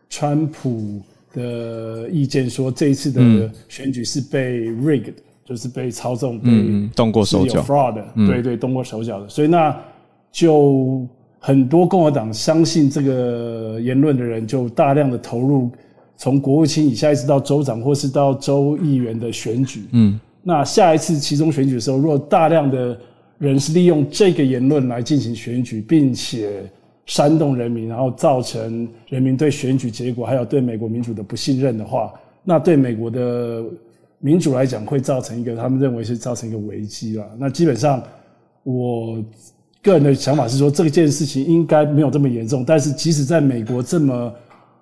[0.09, 0.99] 川普
[1.33, 5.13] 的意见，说这一次的选举是被 rigged，
[5.45, 9.29] 就是被操纵、被动过手脚、fraud，对对，动过手脚的。
[9.29, 9.75] 所以那
[10.31, 11.07] 就
[11.39, 15.69] 很多共和党相信这个言论的人，就大量的投入
[16.17, 19.85] 从国务卿以下一直到州长或是到州议员的选举。
[19.91, 22.99] 嗯，那下一次其中选举的时候，如果大量的
[23.39, 26.63] 人是利用这个言论来进行选举，并且
[27.05, 32.11] 煽动人民，然后造成人民对选举结果还有对美国民主的不信任的话，
[32.43, 33.63] 那对美国的
[34.19, 37.25] 民主来讲会造成一个他们认为是造成一个危机了。
[37.37, 38.01] 那基本上，
[38.63, 39.23] 我
[39.83, 42.65] 个人的想法是说，这件事情应该没有这么严重。
[42.65, 44.33] 但是，即使在美国这么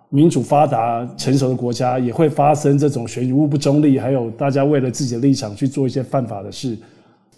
[0.10, 6.78] 民主发达、成熟的国家，也会发生这种选举物不中立，还有大家为了自己的立场去做一些犯法的事。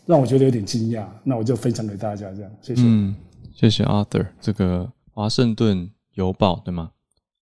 [0.08, 2.82] 让我觉得有点惊讶，那我就分享给大家，这样谢谢。
[2.84, 3.16] 嗯，
[3.54, 4.26] 谢谢 Arthur。
[4.42, 6.90] 这个华盛顿邮报对吗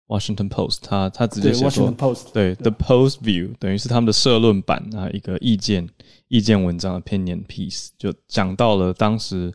[0.08, 1.94] ？Washington Post，他他直接写说，
[2.34, 5.88] 对 The Post View 等于是他们的社论版啊，一个意见
[6.28, 9.54] 意见文章的 opinion piece，就讲到了当时。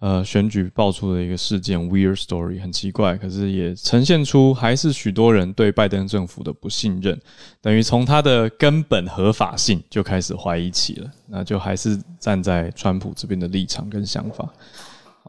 [0.00, 7.18] 呃，选举爆出的一个事件，weird story，很奇怪，可是也呈现出还是许多人对拜登政府的不信任，
[7.62, 14.46] 等于从他的根本合法性就开始怀疑起了，那就还是站在川普这边的立场跟想法。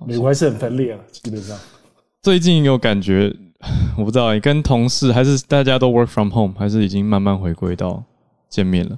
[0.05, 1.57] 美国还是很分裂啊，基本上。
[2.22, 3.34] 最近有感觉，
[3.97, 8.03] 我不知道你跟同事还是大家都 work from home，还是已经慢慢回归到
[8.49, 8.97] 见面了？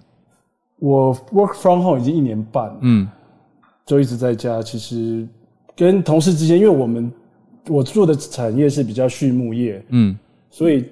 [0.79, 3.07] 我 work from home 已经一年半，嗯，
[3.85, 5.27] 就一直在家，其实。
[5.77, 7.09] 跟同事之间，因为我们
[7.67, 10.17] 我做的产业是比较畜牧业，嗯，
[10.49, 10.85] 所以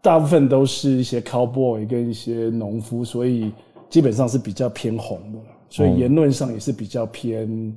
[0.00, 3.50] 大部分都是一些 cowboy 跟一些农夫，所以
[3.88, 7.76] 基本上是比较偏红的，所以言论上也是比较偏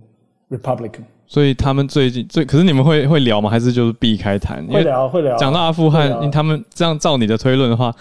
[0.51, 1.01] Republican。
[1.26, 3.49] 所以他们最近最，可是你们会会聊吗？
[3.49, 4.64] 还是就是避开谈？
[4.68, 5.36] 会聊会聊。
[5.38, 7.91] 讲到阿富汗，因为他们这样照你的推论的话，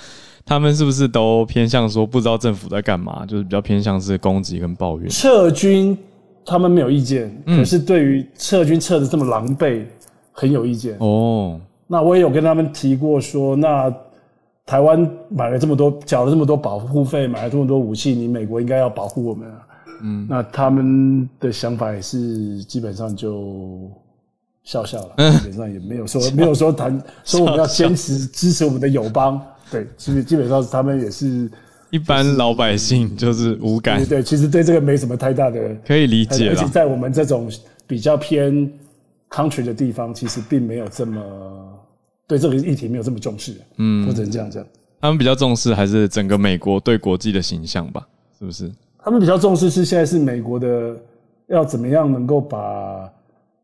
[0.44, 3.24] 他们是不是都偏向说不知道政府在干嘛？
[3.24, 5.96] 就是比较偏向是攻击跟抱怨，撤军。
[6.44, 9.84] 他们没有意见，可是对于撤军撤的这么狼狈，
[10.32, 10.96] 很有意见。
[10.98, 13.94] 哦，那我也有跟他们提过说，那
[14.66, 19.66] 台湾买了这么多，缴了这么多保护费，买了这么多武器，你美国应该要保护我们啊。
[20.02, 23.90] 嗯，那他们的想法也是基本上就
[24.64, 29.40] 笑笑了，基本上也没有说没有说谈说我们要坚持支持我们的友邦。
[29.70, 31.50] 对，其实基本上他们也是。
[31.92, 37.52] 一般老百姓就是无感，对，对，其实对这个没什么太大的可以理解，而且在我们这种
[37.86, 38.66] 比较偏
[39.28, 41.22] country 的地方，其实并没有这么
[42.26, 44.64] 对这个议题没有这么重视，嗯，或者这样讲，
[45.02, 48.08] 他们比较重视还是整个美国对国际的形象吧？
[48.38, 48.72] 是不是？
[49.04, 50.96] 他们比较重视是现在是美国的
[51.48, 53.06] 要怎么样能够把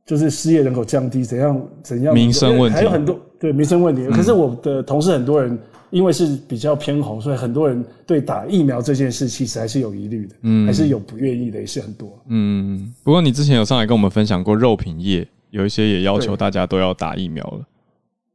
[0.04, 5.58] 就是失业人口降低，怎样怎样民生问题还有很多对民生问题，可是我的同事很多人。
[5.90, 12.18] 因为是比较偏红，所以很多人对打疫苗这件事其实还是有疑虑的，嗯，还是有不愿意的，也是很多。
[12.28, 17.64] 嗯，不过你之前有上来跟我们分享过，肉品业有一些也要求大家都要打疫苗了。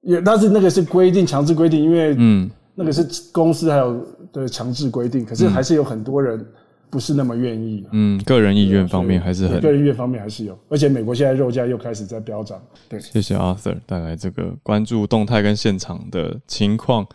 [0.01, 6.45] 也，但是那个是规定，强制规定，因为嗯，那个是公司还有的强制规定，可是还是有很多人
[6.93, 7.83] 不是那么愿意。
[7.91, 12.61] 嗯，个人意愿方面还是很，个人意愿方面还是有，而且美国现在肉价又开始在飙涨。
[12.87, 17.07] 对，谢谢 Arthur 带来这个关注动态跟现场的情况。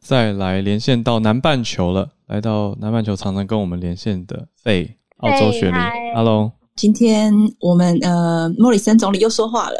[0.00, 5.76] 再来连线到南半球了，来到南半球常常跟我们连线的费澳洲雪梨
[6.16, 6.50] ，Hello。
[6.74, 9.76] 今天我们呃，莫里森总理又说话了，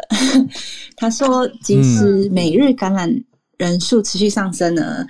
[0.95, 3.11] 他说，即使每日感染
[3.61, 5.05] 人数持续上升呢，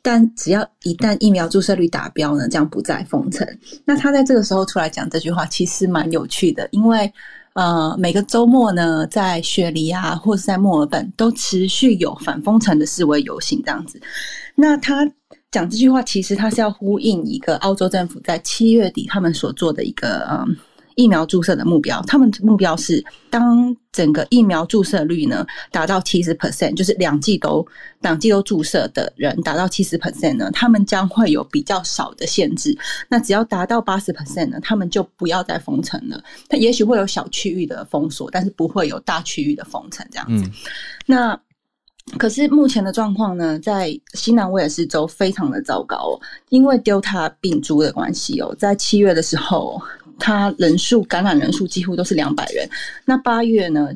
[0.00, 3.46] 但只要一旦疫苗注射率达标呢，将不再封城。
[3.84, 7.12] 那他在这个时候出来讲这句话，其实蛮有趣的，因为
[7.52, 14.00] 呃，每个周末呢，在雪梨啊，或是在墨尔本，都持续有反封城的示威游行这样子。
[14.54, 15.06] 那他
[15.50, 20.56] 讲这句话，其实他是要呼应一个澳洲政府在七月底他们所做的一个嗯。
[20.96, 27.66] 疫苗注射的目标，他们目标是当整个疫苗注射率呢达到七十 percent，就是两剂都
[28.00, 32.76] 两剂都注射的人达到七十 percent 呢，他们将会有比较少的限制。
[33.08, 36.22] 那只要达到八十 percent 呢，他们就不要再封城了。
[36.48, 40.44] 它也许会有小区域的封锁，但是不会有大区域的封城这样子。
[40.44, 40.52] 嗯、
[41.06, 41.40] 那
[42.18, 49.80] 可是目前的状况呢，在西南威尔士州非常的糟糕哦，因为 Delta 病株的关系哦，在七月的时候。
[50.20, 52.68] 他人数感染人数几乎都是两百人，
[53.04, 53.90] 那八月呢，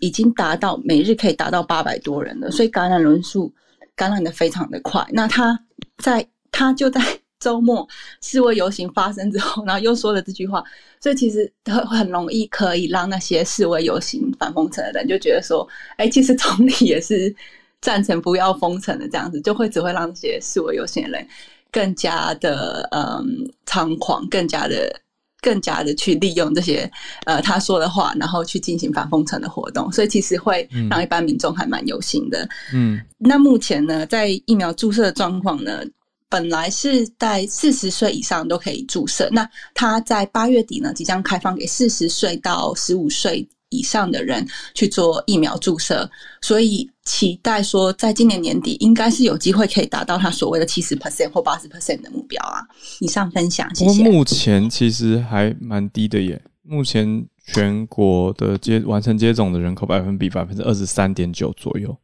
[0.00, 3.52] 已经达到每日可以达到八百多人了，所以感染人数
[3.94, 5.06] 感染的非常的快。
[5.12, 5.56] 那他
[5.98, 7.00] 在他就在
[7.38, 7.86] 周末
[8.20, 10.64] 示威游行发生之后，然后又说了这句话，
[11.00, 17.34] 所以其实很很容易可以让那些示威游行反封城的人就觉得说，哎，其实总理也是
[17.80, 21.26] 赞成不要封城的，这样子就会只会让那些示威游行的人
[21.70, 23.24] 更加的嗯
[23.66, 25.00] 猖狂，更加的。
[25.40, 26.90] 更加的去利用这些
[27.24, 32.48] 呃他说的话，然后去进行反封城的活动，所以其实会让一般民众还蛮忧心的。
[32.72, 35.82] 嗯，那目前呢，在疫苗注射的状况呢，
[36.28, 46.08] 本来是在四十岁以上都可以注射，那他在八月底呢，即将开放给四十岁到十五岁以上的人去做疫苗注射，
[46.42, 52.62] 所以期待说，在今年年底应该是有机会可以达到他所谓的七十 percent 或八十 percent 的目标啊。
[53.00, 54.08] 以上分享，谢谢。
[54.10, 61.96] 目前其实还蛮低的耶，目前全国的接完成接种的人口百分比百分之二十三点九左右。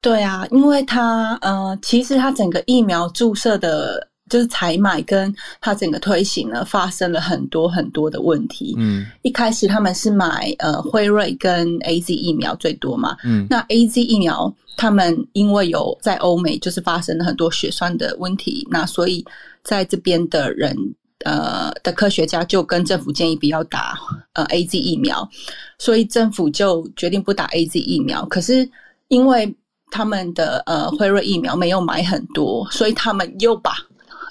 [0.00, 4.08] 对啊，因为他呃，其实他整个疫苗注射的。
[4.30, 8.74] 就是采买跟它整个推行呢，发生了很多很多的问题。
[8.78, 13.16] 嗯，一开始他们是买呃辉瑞跟 AZ 疫苗最多嘛。
[13.24, 19.24] 嗯，那 AZ 疫苗他们因为有在欧美就是发生了很多血栓的问题，那所以
[19.62, 20.74] 在这边的人
[21.24, 23.98] 呃的科学家就跟政府建议不要打
[24.32, 25.28] 呃 AZ 疫苗，
[25.78, 28.24] 所以政府就决定不打 AZ 疫苗。
[28.26, 28.68] 可是
[29.08, 29.54] 因为
[29.90, 33.76] 他们的呃辉瑞疫苗没有买很多，所以他们又把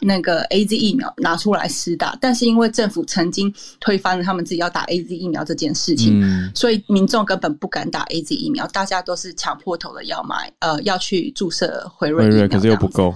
[0.02, 13.14] 那个 AZ 疫苗拿出来施打，但是因为政府曾经推翻了他们自己要打 AZ 疫苗这件事情，嗯、所以民众根本不敢打 AZ 疫苗，大家都是抢破头的要买，呃，要去注射辉瑞疫苗，可是又不够。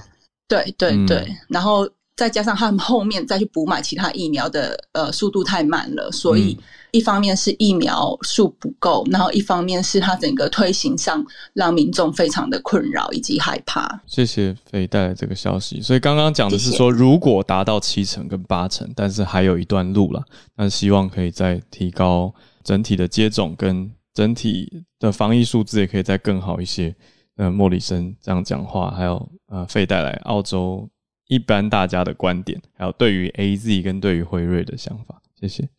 [0.47, 6.57] 对对对，嗯、然后再加上他们后面再去补买其他疫苗的呃速度太慢了，所以。
[6.59, 14.01] 嗯一方面是疫苗数不够，然后一方面是它整个推行上让民众非常的困扰以及害怕。
[14.05, 15.81] 谢谢飞带来这个消息。
[15.81, 20.23] 所以刚刚讲的是说，如果达到七成跟八成，但是还有一段路了。
[20.55, 22.33] 那希望可以再提高
[22.63, 26.95] 整体的接种跟整体的防疫数字，也可以再更好一些。
[27.35, 30.89] 呃，莫里森这样讲话，还有呃，费带来澳洲
[31.27, 35.21] 一般大家的观点，还有对于 AZ 跟对于辉瑞的想法。
[35.39, 35.69] 谢谢。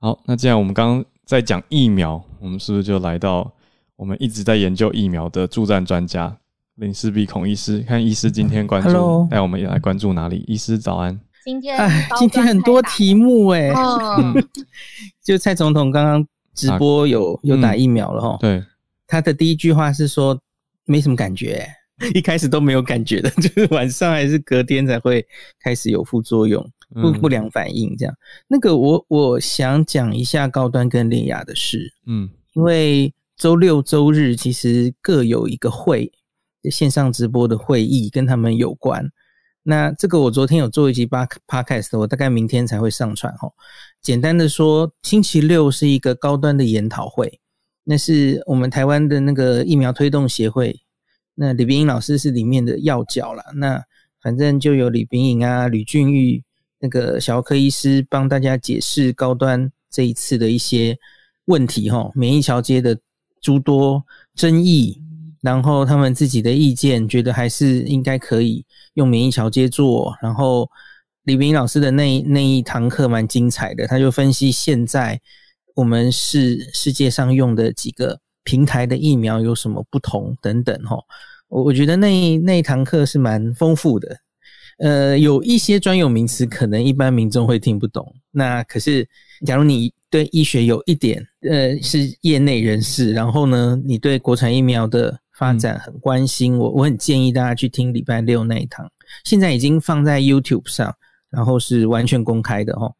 [0.00, 3.52] 好，那既然我们刚刚在讲疫苗，我们是不是就来到
[3.96, 6.36] 我们一直在研究疫苗的助战专家
[6.76, 7.80] 林世璧孔医师？
[7.80, 10.44] 看医师今天关注，带我们也来关注哪里？
[10.46, 11.18] 医师早安。
[11.44, 13.72] 今天哎，今天很多题目哎，
[14.18, 14.34] 嗯、
[15.24, 18.60] 就蔡总统刚刚直播有、啊、有打疫苗了哈、嗯。
[18.60, 18.66] 对，
[19.06, 20.38] 他的第一句话是说
[20.84, 21.66] 没什么感觉，
[22.14, 25.26] 一开始都没有感觉的， 就是晚上还是隔天才会
[25.60, 26.64] 开始有副作用。
[26.94, 28.14] 不不良反应这样，
[28.48, 36.10] 那个我我想讲一下高端跟联亚的事，嗯，因为周六周日其实各有一个会，
[36.70, 39.06] 线上直播的会议跟他们有关。
[39.62, 43.52] 那这个我昨天有做一集八 podcast，我大概明天才会上传哦。
[44.00, 47.38] 简单的说，星期六是一个高端的研讨会，
[47.84, 50.80] 那是我们台湾的那个疫苗推动协会，
[51.34, 53.44] 那李冰英老师是里面的要角啦。
[53.56, 53.84] 那
[54.22, 56.42] 反正就有李冰英啊，吕俊裕。
[56.80, 60.96] 那个小儿科医师帮大家解释高端这一次的一些
[61.46, 62.98] 问题，哈，免疫桥接的
[63.40, 64.04] 诸多
[64.34, 65.00] 争议，
[65.40, 68.64] 然后他们自己的意见，觉得还是应该可以
[68.94, 70.16] 用免疫桥接做。
[70.20, 70.68] 然后
[71.24, 75.20] 李明老师的那那一堂课蛮精彩的，他就分析现在
[75.74, 80.96] 我们是世界上用的几个平台的疫苗有什么不同等等，哈，
[81.48, 84.18] 我我觉得那那一堂课是蛮丰富的。
[84.78, 88.14] 呃，有一些专有名词可能一般民众会听不懂。
[88.30, 89.06] 那可是，
[89.44, 98.88] 假如你对医学有一点呃是业内人士，然后呢，你对国产疫苗的发展很关心，嗯、我我很建议大家去听礼拜六那一堂。
[99.24, 100.94] 现在已经放在 YouTube 上，
[101.30, 102.94] 然后是完全公开的哦。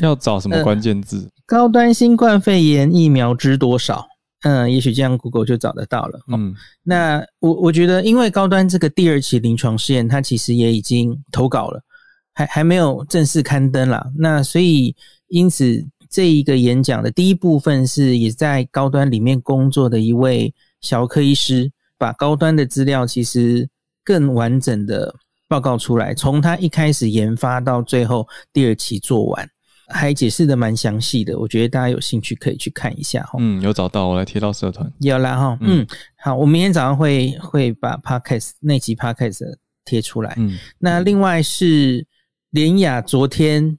[0.00, 1.18] 要找什么关键字？
[1.18, 4.06] 呃，高端新冠肺炎疫苗知多少？
[4.42, 6.20] 嗯，也许这样 Google 就找得到了。
[6.28, 11.80] 嗯，那我我觉得，因为高端这个第二期临床试验，它其实也已经投稿了，
[12.34, 14.04] 还还没有正式刊登啦。
[14.18, 14.94] 那所以，
[15.28, 23.68] 因此这一个演讲的第一部分是也在高端里面工作的一位小儿科医师，把高端的资料其实
[24.04, 25.14] 更完整的
[25.48, 29.48] 报告出来，从他一开始研发到最后第二期做完。
[29.92, 33.38] 还解释的蛮详细的，我觉得大家有兴趣可以去看一下哈。
[33.38, 34.90] 嗯，有找到，我来贴到社团。
[35.00, 35.86] 有啦哈，嗯，
[36.18, 39.42] 好，我明天早上会会把 podcast 那集 podcast
[39.84, 40.34] 贴出来。
[40.38, 42.06] 嗯，那另外是
[42.50, 43.78] 联雅昨天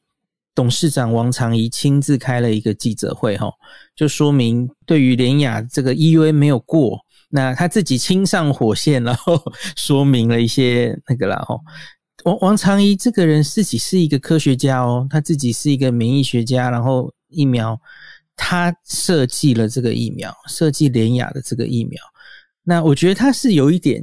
[0.55, 3.51] 董事长王长怡亲自开了一个记者会哈，
[3.95, 6.99] 就说明对于联雅这个 EUA 没有过，
[7.29, 9.41] 那他自己亲上火线，然后
[9.75, 11.59] 说明了一些那个啦哈。
[12.25, 17.79] 王王长怡这个人自己是一个科学家哦，他自己是一个免疫学家，然后疫苗，
[18.35, 22.01] 他设计了这个疫苗，设计联雅的这个疫苗。
[22.65, 24.01] 那我觉得他是有一点，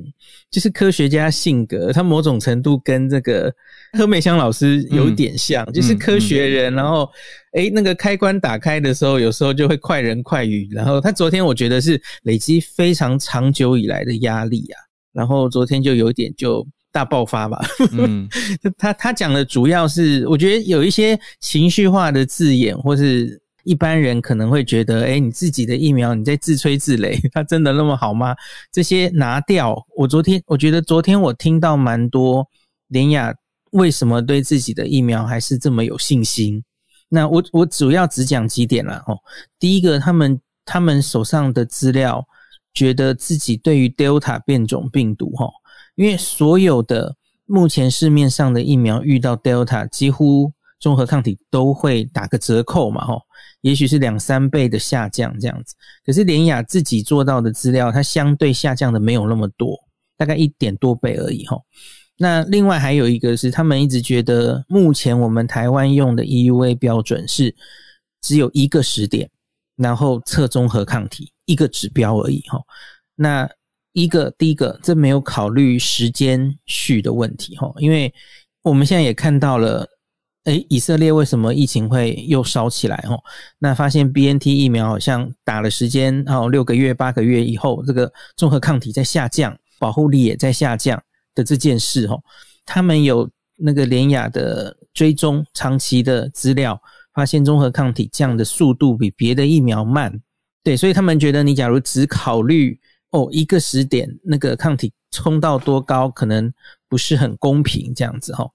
[0.51, 3.51] 就是科学家性格，他某种程度跟这个
[3.97, 6.71] 何美香老师有点像，嗯、就是科学人。
[6.71, 7.09] 嗯嗯、然后，
[7.55, 10.69] 诶，那个开关打开的时候，有时候就会快人快语。
[10.71, 14.77] 然后他昨天我觉得是累积非常长久以来的压力啊，
[15.15, 16.67] 然后昨天就有点就。
[16.93, 17.61] 大爆发吧，
[17.93, 18.29] 嗯，
[18.77, 28.35] 他他讲的主要是，我觉得有一些情绪化的字眼，或是一般人可能会觉得，诶，你自己的疫苗你在自吹自擂， 它真的那么好吗？
[28.73, 29.77] 这些拿掉。
[29.97, 32.47] 我昨天我觉得昨天我听到蛮多
[32.89, 33.33] 林雅
[33.73, 36.63] 为什么对自己的疫苗还是这么有信心？
[37.09, 39.03] 那我我主要只讲几点啦。
[39.07, 39.17] 哦。
[39.59, 42.25] 第一个，他们他们手上的资料，
[42.75, 45.47] 觉得自己对于 Delta 变种病毒，哈。
[46.01, 53.21] 因为所有的目前市面上的疫苗遇到 Delta，几乎中和抗体都会打个折扣嘛，吼，
[53.61, 55.75] 也许是两三倍的下降这样子。
[56.07, 59.79] 可是联雅自己做到的资料，它相对下降的没有那么多，
[60.17, 61.63] 大概一点多倍而已，吼。
[62.17, 67.55] 那另外还有一个是，他们一直觉得目前我们台湾用的 EUA 标准是
[68.23, 69.29] 只有一个时点，
[69.77, 72.63] 然后测中和抗体一个指标而已，吼。
[73.17, 73.47] 那
[73.93, 78.13] 一个，第一个，这没有考虑时间序的问题哈，因为
[78.63, 79.85] 我们现在也看到了，
[80.45, 83.19] 诶，以色列为什么疫情会又烧起来哈？
[83.59, 91.03] 那发现 BNT 疫苗好像打了时间哦，六个月、八个月以后，这个综合抗体在下降，保护力也在下降
[91.35, 92.17] 的这件事哈，
[92.65, 96.81] 他们有那个联雅的追踪长期的资料，
[97.13, 100.21] 发现综合抗体降的速度比别的疫苗慢，
[100.63, 102.79] 对，所以他们觉得你假如只考虑。
[103.11, 106.53] 哦，一个时点那个抗体冲到多高，可能
[106.89, 108.49] 不是很公平这样子哈。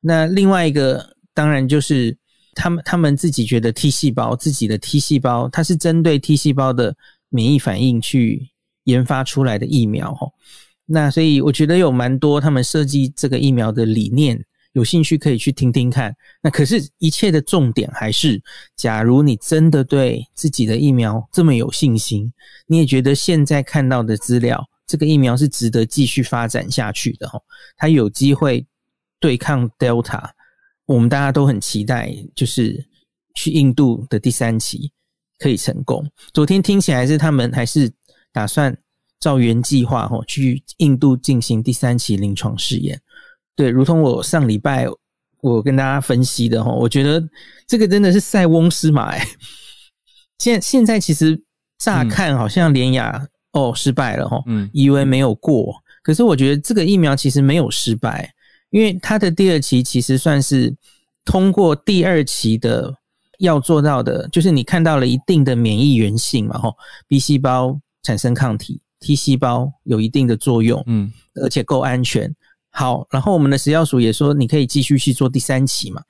[0.00, 2.16] 那另外一个当然就是
[2.54, 6.94] 他们他们自己觉得 T 细胞自己的 T 细胞，它是针对 T 细胞的
[7.30, 8.50] 免疫反应去
[8.84, 10.28] 研发出来的疫苗哈。
[10.84, 14.44] 那所以我觉得有蛮多他们设计这个疫苗的理念。
[14.72, 16.14] 有兴趣可以去听听看。
[16.42, 18.42] 那可是，一切的重点还是，
[18.76, 22.32] 假如你真的对自己的疫苗这么有信心，
[22.66, 27.42] 你也觉得现在看到的资料，这个疫苗是值得继续发展下去的哦。
[27.76, 28.66] 它有机会
[29.20, 30.30] 对抗 Delta，
[30.86, 32.84] 我们大家都很期待，就是
[33.34, 34.90] 去印度的第三期
[35.38, 36.10] 可以成功。
[36.32, 37.92] 昨天听起来是他们还是
[38.32, 38.76] 打算
[39.20, 43.00] 照原计划哈，去印度进行第三期临床试验。
[43.54, 44.86] 对，如同我上礼拜
[45.40, 47.22] 我跟大家分析的哈，我觉得
[47.66, 49.26] 这个真的是塞翁失马哎。
[50.38, 51.40] 现现在其实
[51.78, 58.32] 乍看好像联雅、嗯、哦失败了哈，嗯，以为没有过，可是我觉得这个疫苗其实没有失败，
[58.70, 60.74] 因为它的第二期其实算是
[61.24, 62.92] 通过第二期的
[63.38, 66.72] 要做到的，就是你看到了一定的免疫原性嘛哈
[67.06, 72.34] ，B 细胞产生抗体，T 细胞有一定的作用，嗯，而且够安全。
[72.74, 76.02] 好，然后我们的食药署也说，你可以继续去做第三期嘛，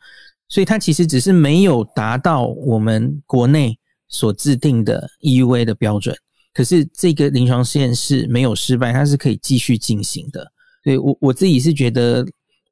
[0.49, 6.17] 所以它其实只是没有达到我们国内所制定的 EUA 的标准，
[6.55, 10.53] 可是这个临床试验是没有失败，它是可以继续进行的。
[10.85, 12.25] 所以我我自己是觉得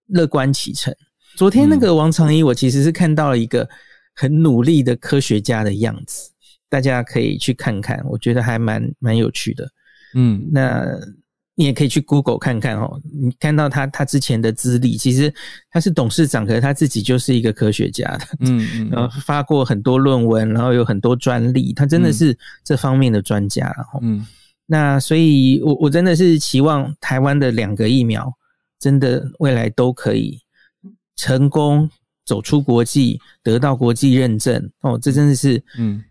[0.07, 0.95] 乐观其成。
[1.35, 3.69] 昨天那个王长一，我其实是看到了一个
[4.15, 6.31] 很努力的科学家的样子，
[6.69, 9.69] 大家可以去看看，我觉得还蛮蛮有趣的。
[10.15, 10.87] 嗯，那。
[11.61, 12.99] 你也可以去 Google 看看哦。
[13.05, 15.31] 你看到他他之前的资历，其实
[15.71, 22.35] 他是董事长，可是他自己就是一个科学家的，嗯嗯， 然后发过很多论文，然后有很多专利，他真的是
[22.65, 23.71] 这方面的专家。
[24.01, 24.27] 嗯，
[24.65, 28.33] 那所以我我真的是期望台湾的两个疫苗，
[28.79, 30.41] 真的未来都可以
[31.15, 31.91] 成功
[32.25, 34.71] 走出国际，得到国际认证。
[34.81, 36.03] 哦，这真的是，嗯。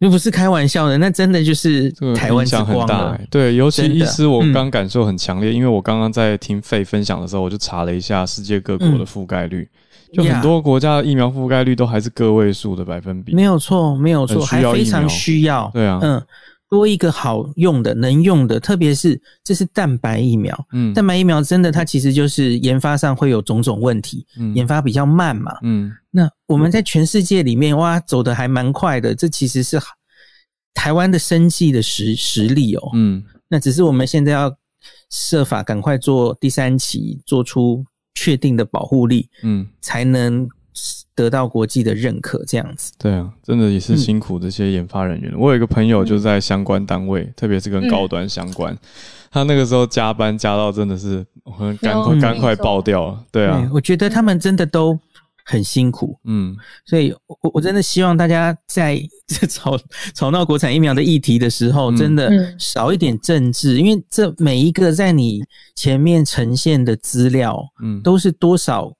[0.00, 3.26] 那不是开玩笑的，那真的就是台湾之光很大欸。
[3.28, 9.68] 对，尤其医师，我刚感受很强烈，嗯、因为我刚刚在听费分享的时候，我就查了一下世界各国的覆盖率，
[10.12, 13.34] 嗯、就很多国家的疫苗覆盖率都还是个位数的百分比。
[13.34, 15.68] 没有错，没有错，还非常需要。
[15.74, 16.22] 对啊，嗯，
[16.68, 20.66] 多一个好用的、能用的，特别是这是蛋白疫苗。
[20.72, 25.52] 嗯，蛋白疫苗真的，它其实就是研发上会有种种问题，嗯，研发比较慢嘛。
[25.62, 25.90] 嗯。
[26.10, 29.14] 那我们在全世界里面，哇，走的还蛮快的。
[29.14, 29.78] 这其实是
[30.74, 32.90] 台湾的生计的实实力哦。
[32.94, 34.54] 嗯，那只是我们现在要
[35.10, 40.48] 设法赶快做第三期，做出确定的保护力，嗯，才能
[41.18, 42.44] 得到国际的认可。
[42.46, 45.32] 这样子，对啊，真的也是辛苦这些研发人员。
[45.32, 48.78] 嗯、我有一个朋友就在相关单位，嗯、特别是跟高端相关，嗯、
[49.32, 53.24] 他那个时候加班加到真的是很赶快赶快爆掉了。
[53.32, 54.96] 对啊，我觉得他们真的都。
[55.50, 56.54] 很辛苦，嗯，
[56.84, 59.78] 所以我我真的希望大家在 这吵
[60.14, 65.42] 吵闹国产疫苗的议题的时候，真的少一点政治，因为这每一个在你
[65.74, 68.92] 前面呈现的资料，嗯，都是多少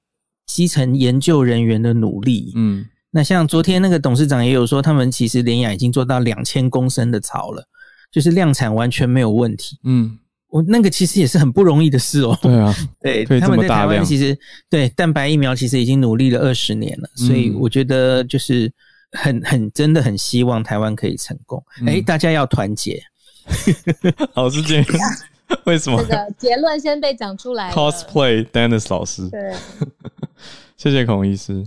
[0.48, 7.62] 基层研究人员的努力，嗯，那像昨天那个董事长也有说，他们其实联雅已经做到两千公升的槽了，
[8.10, 10.18] 就是量产完全没有问题，嗯。
[10.50, 12.34] 我那个其实也是很不容易的事哦。
[12.40, 14.34] 对啊， 对，他们在台湾其实
[14.70, 18.72] 对蛋白疫苗其实已经努力了二十年了，所以我觉得就是
[19.12, 21.62] 很很真的很希望台湾可以成功。
[21.86, 22.98] 哎，大家要团结。
[24.32, 24.86] 老师建议，
[25.66, 26.02] 为什么？
[26.02, 27.70] 这个结论先被讲出来。
[27.70, 29.52] Cosplay Dennis 老师，对，
[30.78, 31.66] 谢谢孔医师。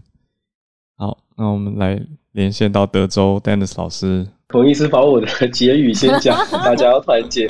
[0.95, 2.01] 好，那我们来
[2.31, 4.25] 连线到德州，Dennis 老师。
[4.51, 7.49] 孔医师把我的结语先讲， 大家要团结，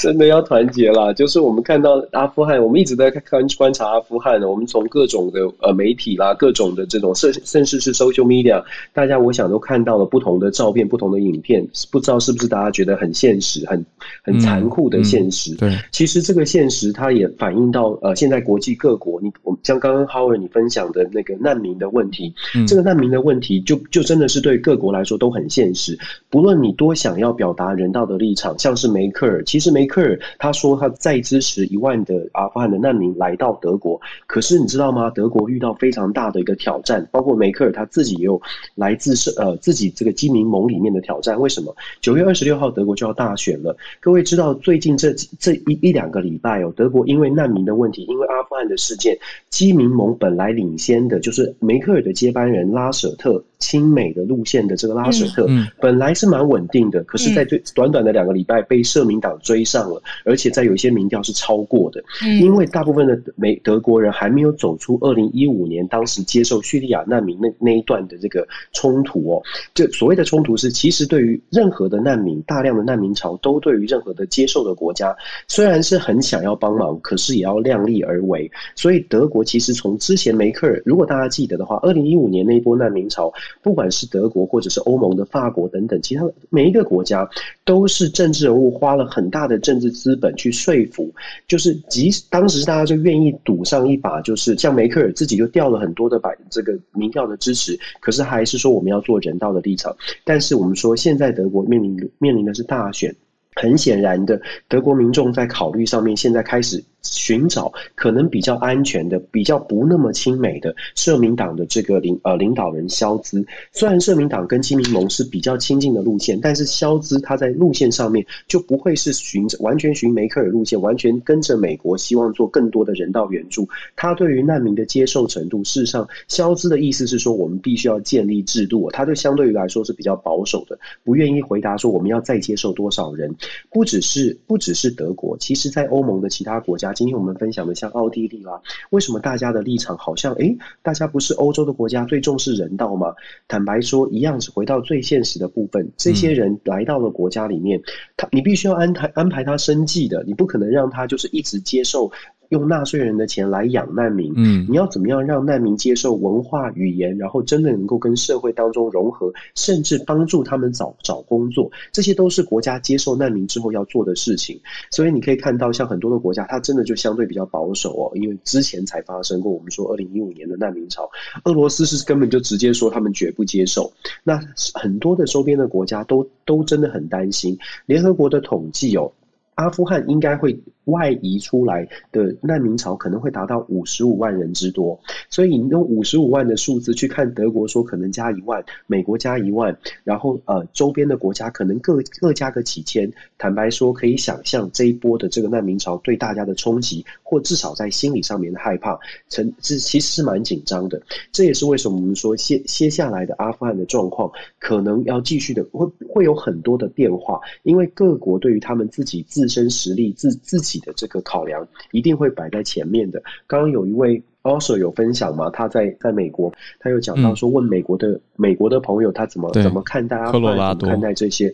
[0.00, 1.12] 真的要团结啦。
[1.12, 13.84] 就是我们看到阿富汗，我们一直在看观察阿富汗，我们从各种的呃媒体啦，各种的这种甚甚至是 social media，大家我想都看到了不同的照片、不同的影片，不知道是不是大家觉得很现实、很
[14.22, 15.54] 很残酷的现实？
[15.54, 22.34] 对，其实这个现实它也反映到呃现在国际各国，你我们像刚刚 Howard 你分享的那个难民的问题，
[22.66, 25.96] 这个难民的问题就就真的是对各国来说都很现实。
[26.28, 35.10] 不无论你多想要表达人道的立场，像是梅克尔，其实梅克尔他说他再支持一万的阿富汗的难民来到德国，可是你知道吗？
[35.10, 38.40] 德国遇到非常大的一个挑战，包括梅克尔他自己也有
[38.74, 41.38] 来自是呃自己这个基民盟里面的挑战。
[41.38, 41.76] 为什么？
[42.00, 49.18] 九月二十六号德国就要大选了，各位知道最近这这一一两个礼拜哦，德国因为难民的问题，因为阿富汗的事件，
[49.50, 53.44] 基民盟本来领先的就是梅克尔的接班人拉舍特。
[53.60, 62.02] 亲美的路线的这个拉舍特，嗯嗯、本来是蛮稳定的，可是，在最短短的两个礼拜被社民党追上了，嗯、而且在有一些民调是超过的。
[62.24, 69.42] 嗯、因为大部分的美德国人还没有走出二零一五年当时接受叙利亚难民那那一段的这个冲突哦。
[69.74, 75.14] 就所谓的冲突是，其实对于任何的难民，大量的难民潮都对于任何的接受的国家，
[75.48, 78.50] 虽然是很想要帮忙，可是也要量力而为。
[78.74, 83.30] 所以德国其实从之前梅克尔，如果大家记得的话，二零一五年那一波难民潮。
[83.62, 87.28] 不管是德国或者是欧盟的法国等等，其他每一个国家
[87.64, 91.12] 都是政治人物花了很大的政治资本去说服，
[91.46, 99.94] 就是即使当时大家就愿意赌上一把，就是像梅克尔自己就掉了很多的百这个民调的支持，可是还是说我们要做人道的立场。
[100.24, 103.14] 但是我们说现在德国面临面临的是大选，
[103.54, 106.82] 很显然的，德国民众在考虑上面现在开始。
[107.02, 113.44] 寻找可能比较安全的、比较不那么亲美的社民党的这个领呃领导人肖兹。
[113.72, 123.68] 虽然社民党跟基民盟是比较亲近的路线，但是肖兹他在路线上面就不会是循完全循梅克尔路线，完全跟着美国，希望做更多的人道援助。
[123.96, 128.90] 他对于难民的接受程度，事实上，肖兹的意思是说，我们必须要建立制度。
[128.90, 133.34] 他就相对于来说是比较保守的，不愿意回答说我们要再接受多少人。
[133.70, 136.89] 不只是不只是德国，其实在欧盟的其他国家。
[136.92, 138.60] 今天我们分享的像奥地利啦，
[138.90, 143.14] 为什么大家的立场好像诶，大家不是欧洲的国家最重视人道吗？
[143.48, 145.90] 坦白说，一样是回到最现实的部分。
[145.96, 147.82] 这些人来到了国家里面，
[148.16, 152.10] 他你必须要安排安排他生计的，你不可能让他就是一直接受。
[152.50, 164.60] 用纳税人的钱来养难民，嗯，你要怎么样让难民接受文化语言，然后真的能够跟社会当中融合，甚至帮助他们找找工作，这些都是国家接受难民之后要做的事情。
[164.90, 171.08] 所以你可以看到，像很多的国家，它真的就相对比较保守哦，因为之前才发生过，我们说二零一五年的难民潮，
[171.44, 173.92] 俄罗斯是根本就直接说他们绝不接受。
[174.24, 174.40] 那
[174.74, 177.56] 很多的周边的国家都都真的很担心。
[177.86, 179.12] 联合国的统计哦，
[179.60, 180.58] 阿富汗应该会。
[180.86, 184.98] 外移出来的难民潮可能会达到五十五万人之多，
[185.28, 198.98] 所以你用五十五万的数字去看德国说可能加一万，美国加一万，然后呃周边的国家可能各各加个几千，坦白说可以想象这一波的这个难民潮对大家的冲击，或至少在心理上面的害怕，
[199.28, 201.00] 成是其实是蛮紧张的。
[201.30, 210.70] 这也是为什么我们说接接下来的阿富汗的状况可能要继续的会会有很多的变化，因为各国对于他们自己自身实力自自己。
[210.80, 213.22] 的这个考量一定会摆在前面的。
[213.46, 221.52] 刚刚有一位 also 有分享嘛，他在在美国，他有讲到说，问美国的、嗯、美国的朋友，他怎么怎么看待阿富汗，怎么看待这些。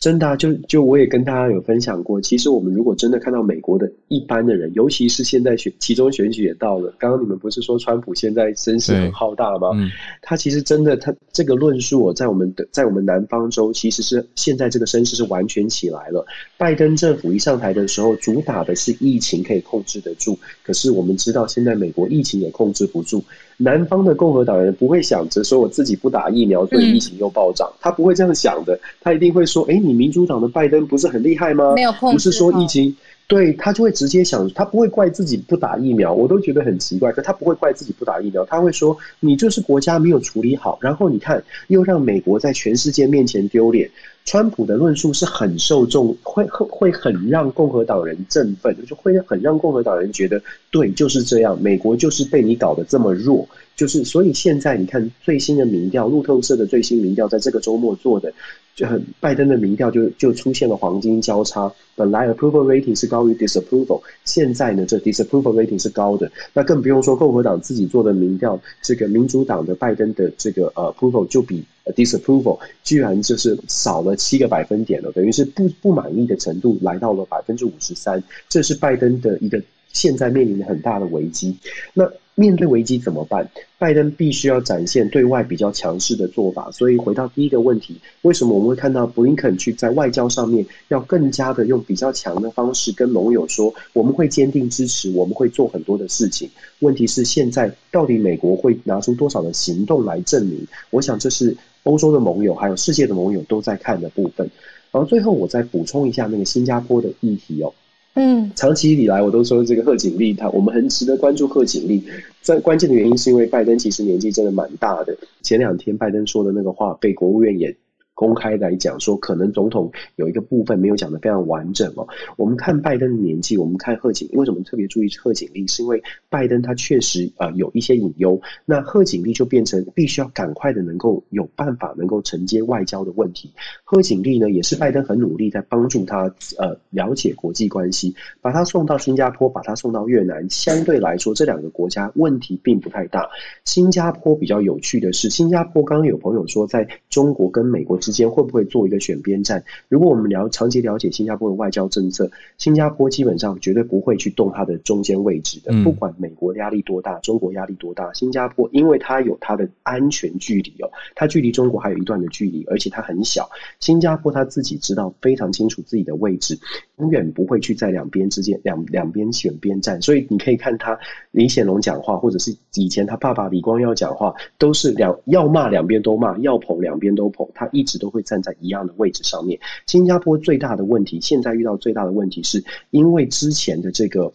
[0.00, 9.72] 真的啊，就就我也跟大家有分享过，其实我们如果真的看到美国的一般的人，尤其是现在选其中选举也到了，刚刚你们不是说川普现在声势很浩大吗？
[9.74, 9.90] 嗯，
[10.22, 16.24] 他其实真的，他这个论述哦，在我们的在我们南方州，其实是现在这个声势是完全起来了。
[16.56, 23.22] 拜登政府一上台的时候，主打的是疫情可以控制得住，可是我们知道现在美国疫情也控制不住。
[23.62, 31.74] 南方的共和党人不会想着说我自己不打疫苗，所以疫情又暴涨，他不会这样想的，他一定会说，哎，你民主党的拜登不是很厉害吗？
[31.74, 32.96] 没有控制，不是说疫情。
[33.28, 37.12] 对，他就会直接想，他不会怪自己不打疫苗，我都觉得很奇怪。
[37.12, 43.88] 可他不会怪自己不打疫苗，他会说，你就是国家没有处理好，然后你看又让美国在全世界面前丢脸。
[44.24, 50.40] 川普的论述是很受众，会会会很让共和党人振奋，就会很让共和党人觉得
[50.70, 53.48] 对，就是这样，美国就是被你搞得这么弱。
[53.74, 58.30] 就是，所以现在你看最新的民调，路透社的最新民调，在这个周末做的，
[58.76, 61.72] 就很拜登的民调就就出现了黄金交叉。
[61.96, 66.30] 本来 approval rating 是高于 disapproval，现在呢，这 disapproval rating 是高的。
[66.52, 78.22] 那更不用说共和党自己做的民调，这个民主党的拜登的这个呃 approval 就比 disapproval 居然就是少了七个百分点了，等于是不不满意的程度来到了百分之五十三。
[78.48, 79.62] 这是拜登的一个
[79.92, 81.56] 现在面临的很大的危机。
[81.94, 82.10] 那
[82.40, 83.46] 面对危机怎么办？
[83.78, 86.70] 拜登必须要展现对外比较强势的做法。
[86.70, 96.48] 所以回到第一个问题，为什么我们会看到布林肯去在外交上面要更加的用比较强的方式跟盟友说，我们会坚定支持，我们会做很多的事情。
[96.78, 100.66] 问题是现在到底美国会拿出多少的行动来证明？
[100.88, 104.48] 我想这是欧洲的盟友还有世界的盟友都在看的部分。
[104.92, 107.74] 然后最后我再补充一下那个新加坡的议题哦。
[108.14, 112.02] 嗯，长期以来我都说这个贺锦丽，他我们很值得关注贺锦丽。
[112.42, 115.16] 在关键的原因是因为拜登其实年纪真的蛮大的。
[115.42, 117.76] 前两天拜登说的那个话被国务院也。
[118.20, 122.06] 公开来讲说，可能总统有一个部分没有讲得非常完整哦。
[122.36, 125.66] 我们看拜登的年纪，我们看贺锦，为什么特别注意贺锦丽？
[125.66, 133.50] 是因为拜登他确实呃有一些隐忧，那贺锦丽就变成必须要赶快的能够有办法能够承接外交的问题。
[133.84, 136.24] 贺锦丽呢，也是拜登很努力在帮助他
[136.58, 140.46] 呃了解国际关系，把他送到新加坡，把他送到越南。
[140.50, 143.26] 相对来说，这两个国家问题并不太大。
[143.64, 149.62] 新加坡比较有趣的是，新加坡刚刚有朋友说，在中国跟美国之之间会不会做一个选边站？
[149.88, 155.72] 如果我们了长期了解新加坡的外交政策，新加坡基本上绝对不会去动它的中间位置的。
[155.84, 163.48] 不管美国压力多大，中国压力多大，新加坡因为它有它的安全距离哦，它距离中国还有一段的距离，而且它很小。
[163.78, 166.58] 新加坡他自己知道非常清楚自己的位置，
[166.98, 170.02] 永远不会去在两边之间两两边选边站。
[170.02, 170.98] 所以你可以看他
[171.30, 177.99] 李显龙讲话，或者是以前他爸爸李光耀讲话，都是两要骂两边都骂，要捧两边都捧，他一直。
[178.00, 179.60] 都会站在一样的位置上面。
[179.86, 184.32] 新加坡最大的问题，现在遇到最大的问题，是因为之前的这个。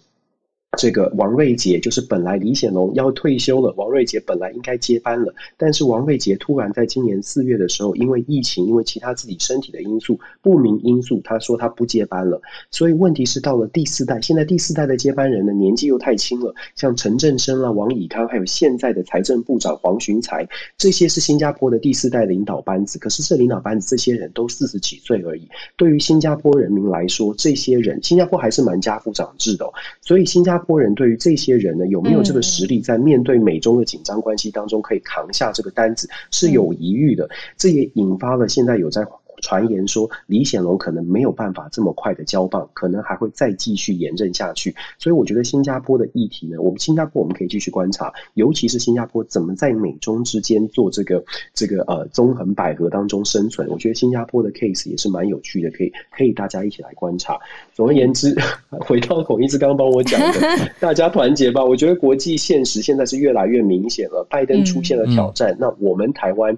[0.76, 12.42] 这个王瑞杰就是本来李显龙要退休了，王瑞杰本来应该接班了，但是王瑞杰突然在今年四月的时候，因为疫情，因为其他自己身体的因素，不明因素，他说他不接班了。
[12.72, 20.48] 所以问题是到了第四代，现在第四代的接班人呢，年纪又太轻了，像陈振声啦、王以康，还有现在的财政部长黄循财，
[20.78, 23.00] 这些是新加坡的第四代领导班子。
[23.00, 25.48] 可是这领导班子这些人都四十几岁而已，
[25.78, 30.76] 对于新加坡人民来说，这些人新加坡还是蛮家父长制的哦，所以新加坡坡。
[30.76, 37.30] 波人对于这些人呢，有没有这个实力，在面对美中的紧张关系当中，可以扛下这个单子，是有疑虑的。
[37.56, 39.06] 这也引发了现在有在
[39.46, 44.74] 传言说李显龙可能没有办法这么快的交棒，可能还会再继续延任下去。
[44.98, 51.24] 所以我觉得新加坡的议题呢，我们新加坡我们可以继续观察，尤其是新加坡怎么在美中之间做这个
[51.54, 53.70] 这个呃纵横捭阖当中生存。
[53.70, 57.38] 我觉得新加坡的 case 也是蛮有趣的，可以可以大家一起来观察。
[57.76, 58.36] 总而言之，
[58.82, 60.40] 回到孔医师刚刚帮我讲的，
[60.82, 61.64] 大家团结吧。
[61.64, 66.58] 我觉得国际现实现在是越来越明显了，拜登出现了挑战，嗯、那我们台湾。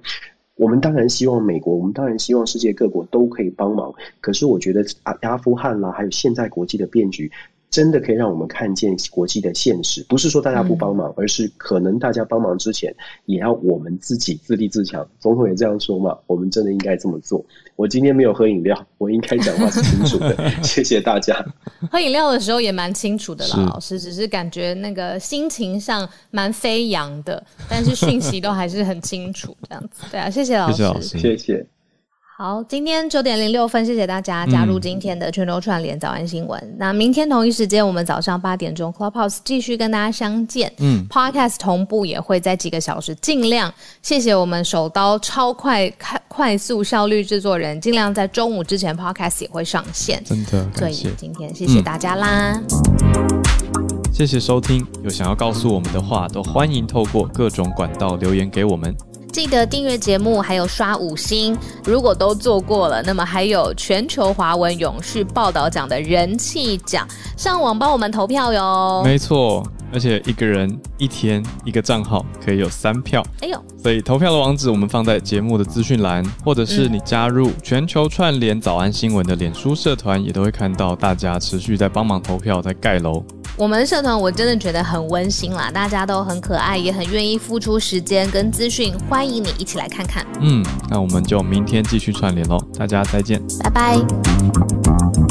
[0.57, 3.93] 我们当然希望美国，我们当然希望世界各国都可以帮忙。
[4.19, 7.31] 可是我觉得阿阿富汗啦，还有现在国际的变局。
[7.69, 12.95] 真的可以让我们看见国际的现实，不是说大家不帮忙，嗯、而是可能大家帮忙之前，
[13.25, 15.07] 也要我们自己自立自强。
[15.19, 17.45] 总统也这样说嘛，我们真的应该这么做。
[17.75, 20.35] 我今天没有喝饮料，我应该讲话是清楚的。
[20.63, 21.45] 谢谢大家。
[21.91, 30.03] 喝饮料的时候也蛮清楚的啦，老师，只是感觉那个心情上蛮飞扬的，但是讯息都还是很清楚，这样子。
[30.09, 31.67] 对啊，谢谢老师，谢谢老师，谢谢。
[32.39, 36.61] 好，今天九点零六分，谢谢大家加入今天的全球串联早安新闻。
[36.61, 40.71] 嗯、那明天同一时间，我们早上八点钟 Clubhouse 继续跟大家相见。
[40.77, 43.73] 嗯，Podcast 同步也会在几个小时，尽量
[44.03, 50.23] 谢谢我们手刀超快、快快速效率制作人，尽量在中午之前 Podcast 也会上线。
[50.23, 54.85] 真的，所以今天谢谢大家啦，嗯、谢谢收听。
[55.03, 58.95] 有想要告诉我们的话，都欢迎透过各种管道留言给我们。
[59.37, 61.55] 记得订阅节目，还有刷五星。
[61.85, 67.07] 如果都做过了，那么还有全球华文永续报道奖的人气奖，
[67.37, 69.03] 上网帮我们投票哟。
[69.05, 69.63] 没错，
[69.93, 73.23] 而且一个人一天一个账号可以有三票。
[73.41, 83.23] 哎呦，所以投票的网址我们放在节目的资讯栏，或者是你加入全球串联早安新闻的脸书社团，也都会看到大家持续在帮忙投票，在盖楼。
[83.57, 90.25] 我们的社团我真的觉得很温馨啦，大家都很可爱，也很愿意付出时间跟资讯，欢迎你一起来看看。
[90.41, 95.26] 嗯，那我们就明天继续串联喽，大家再见，拜拜。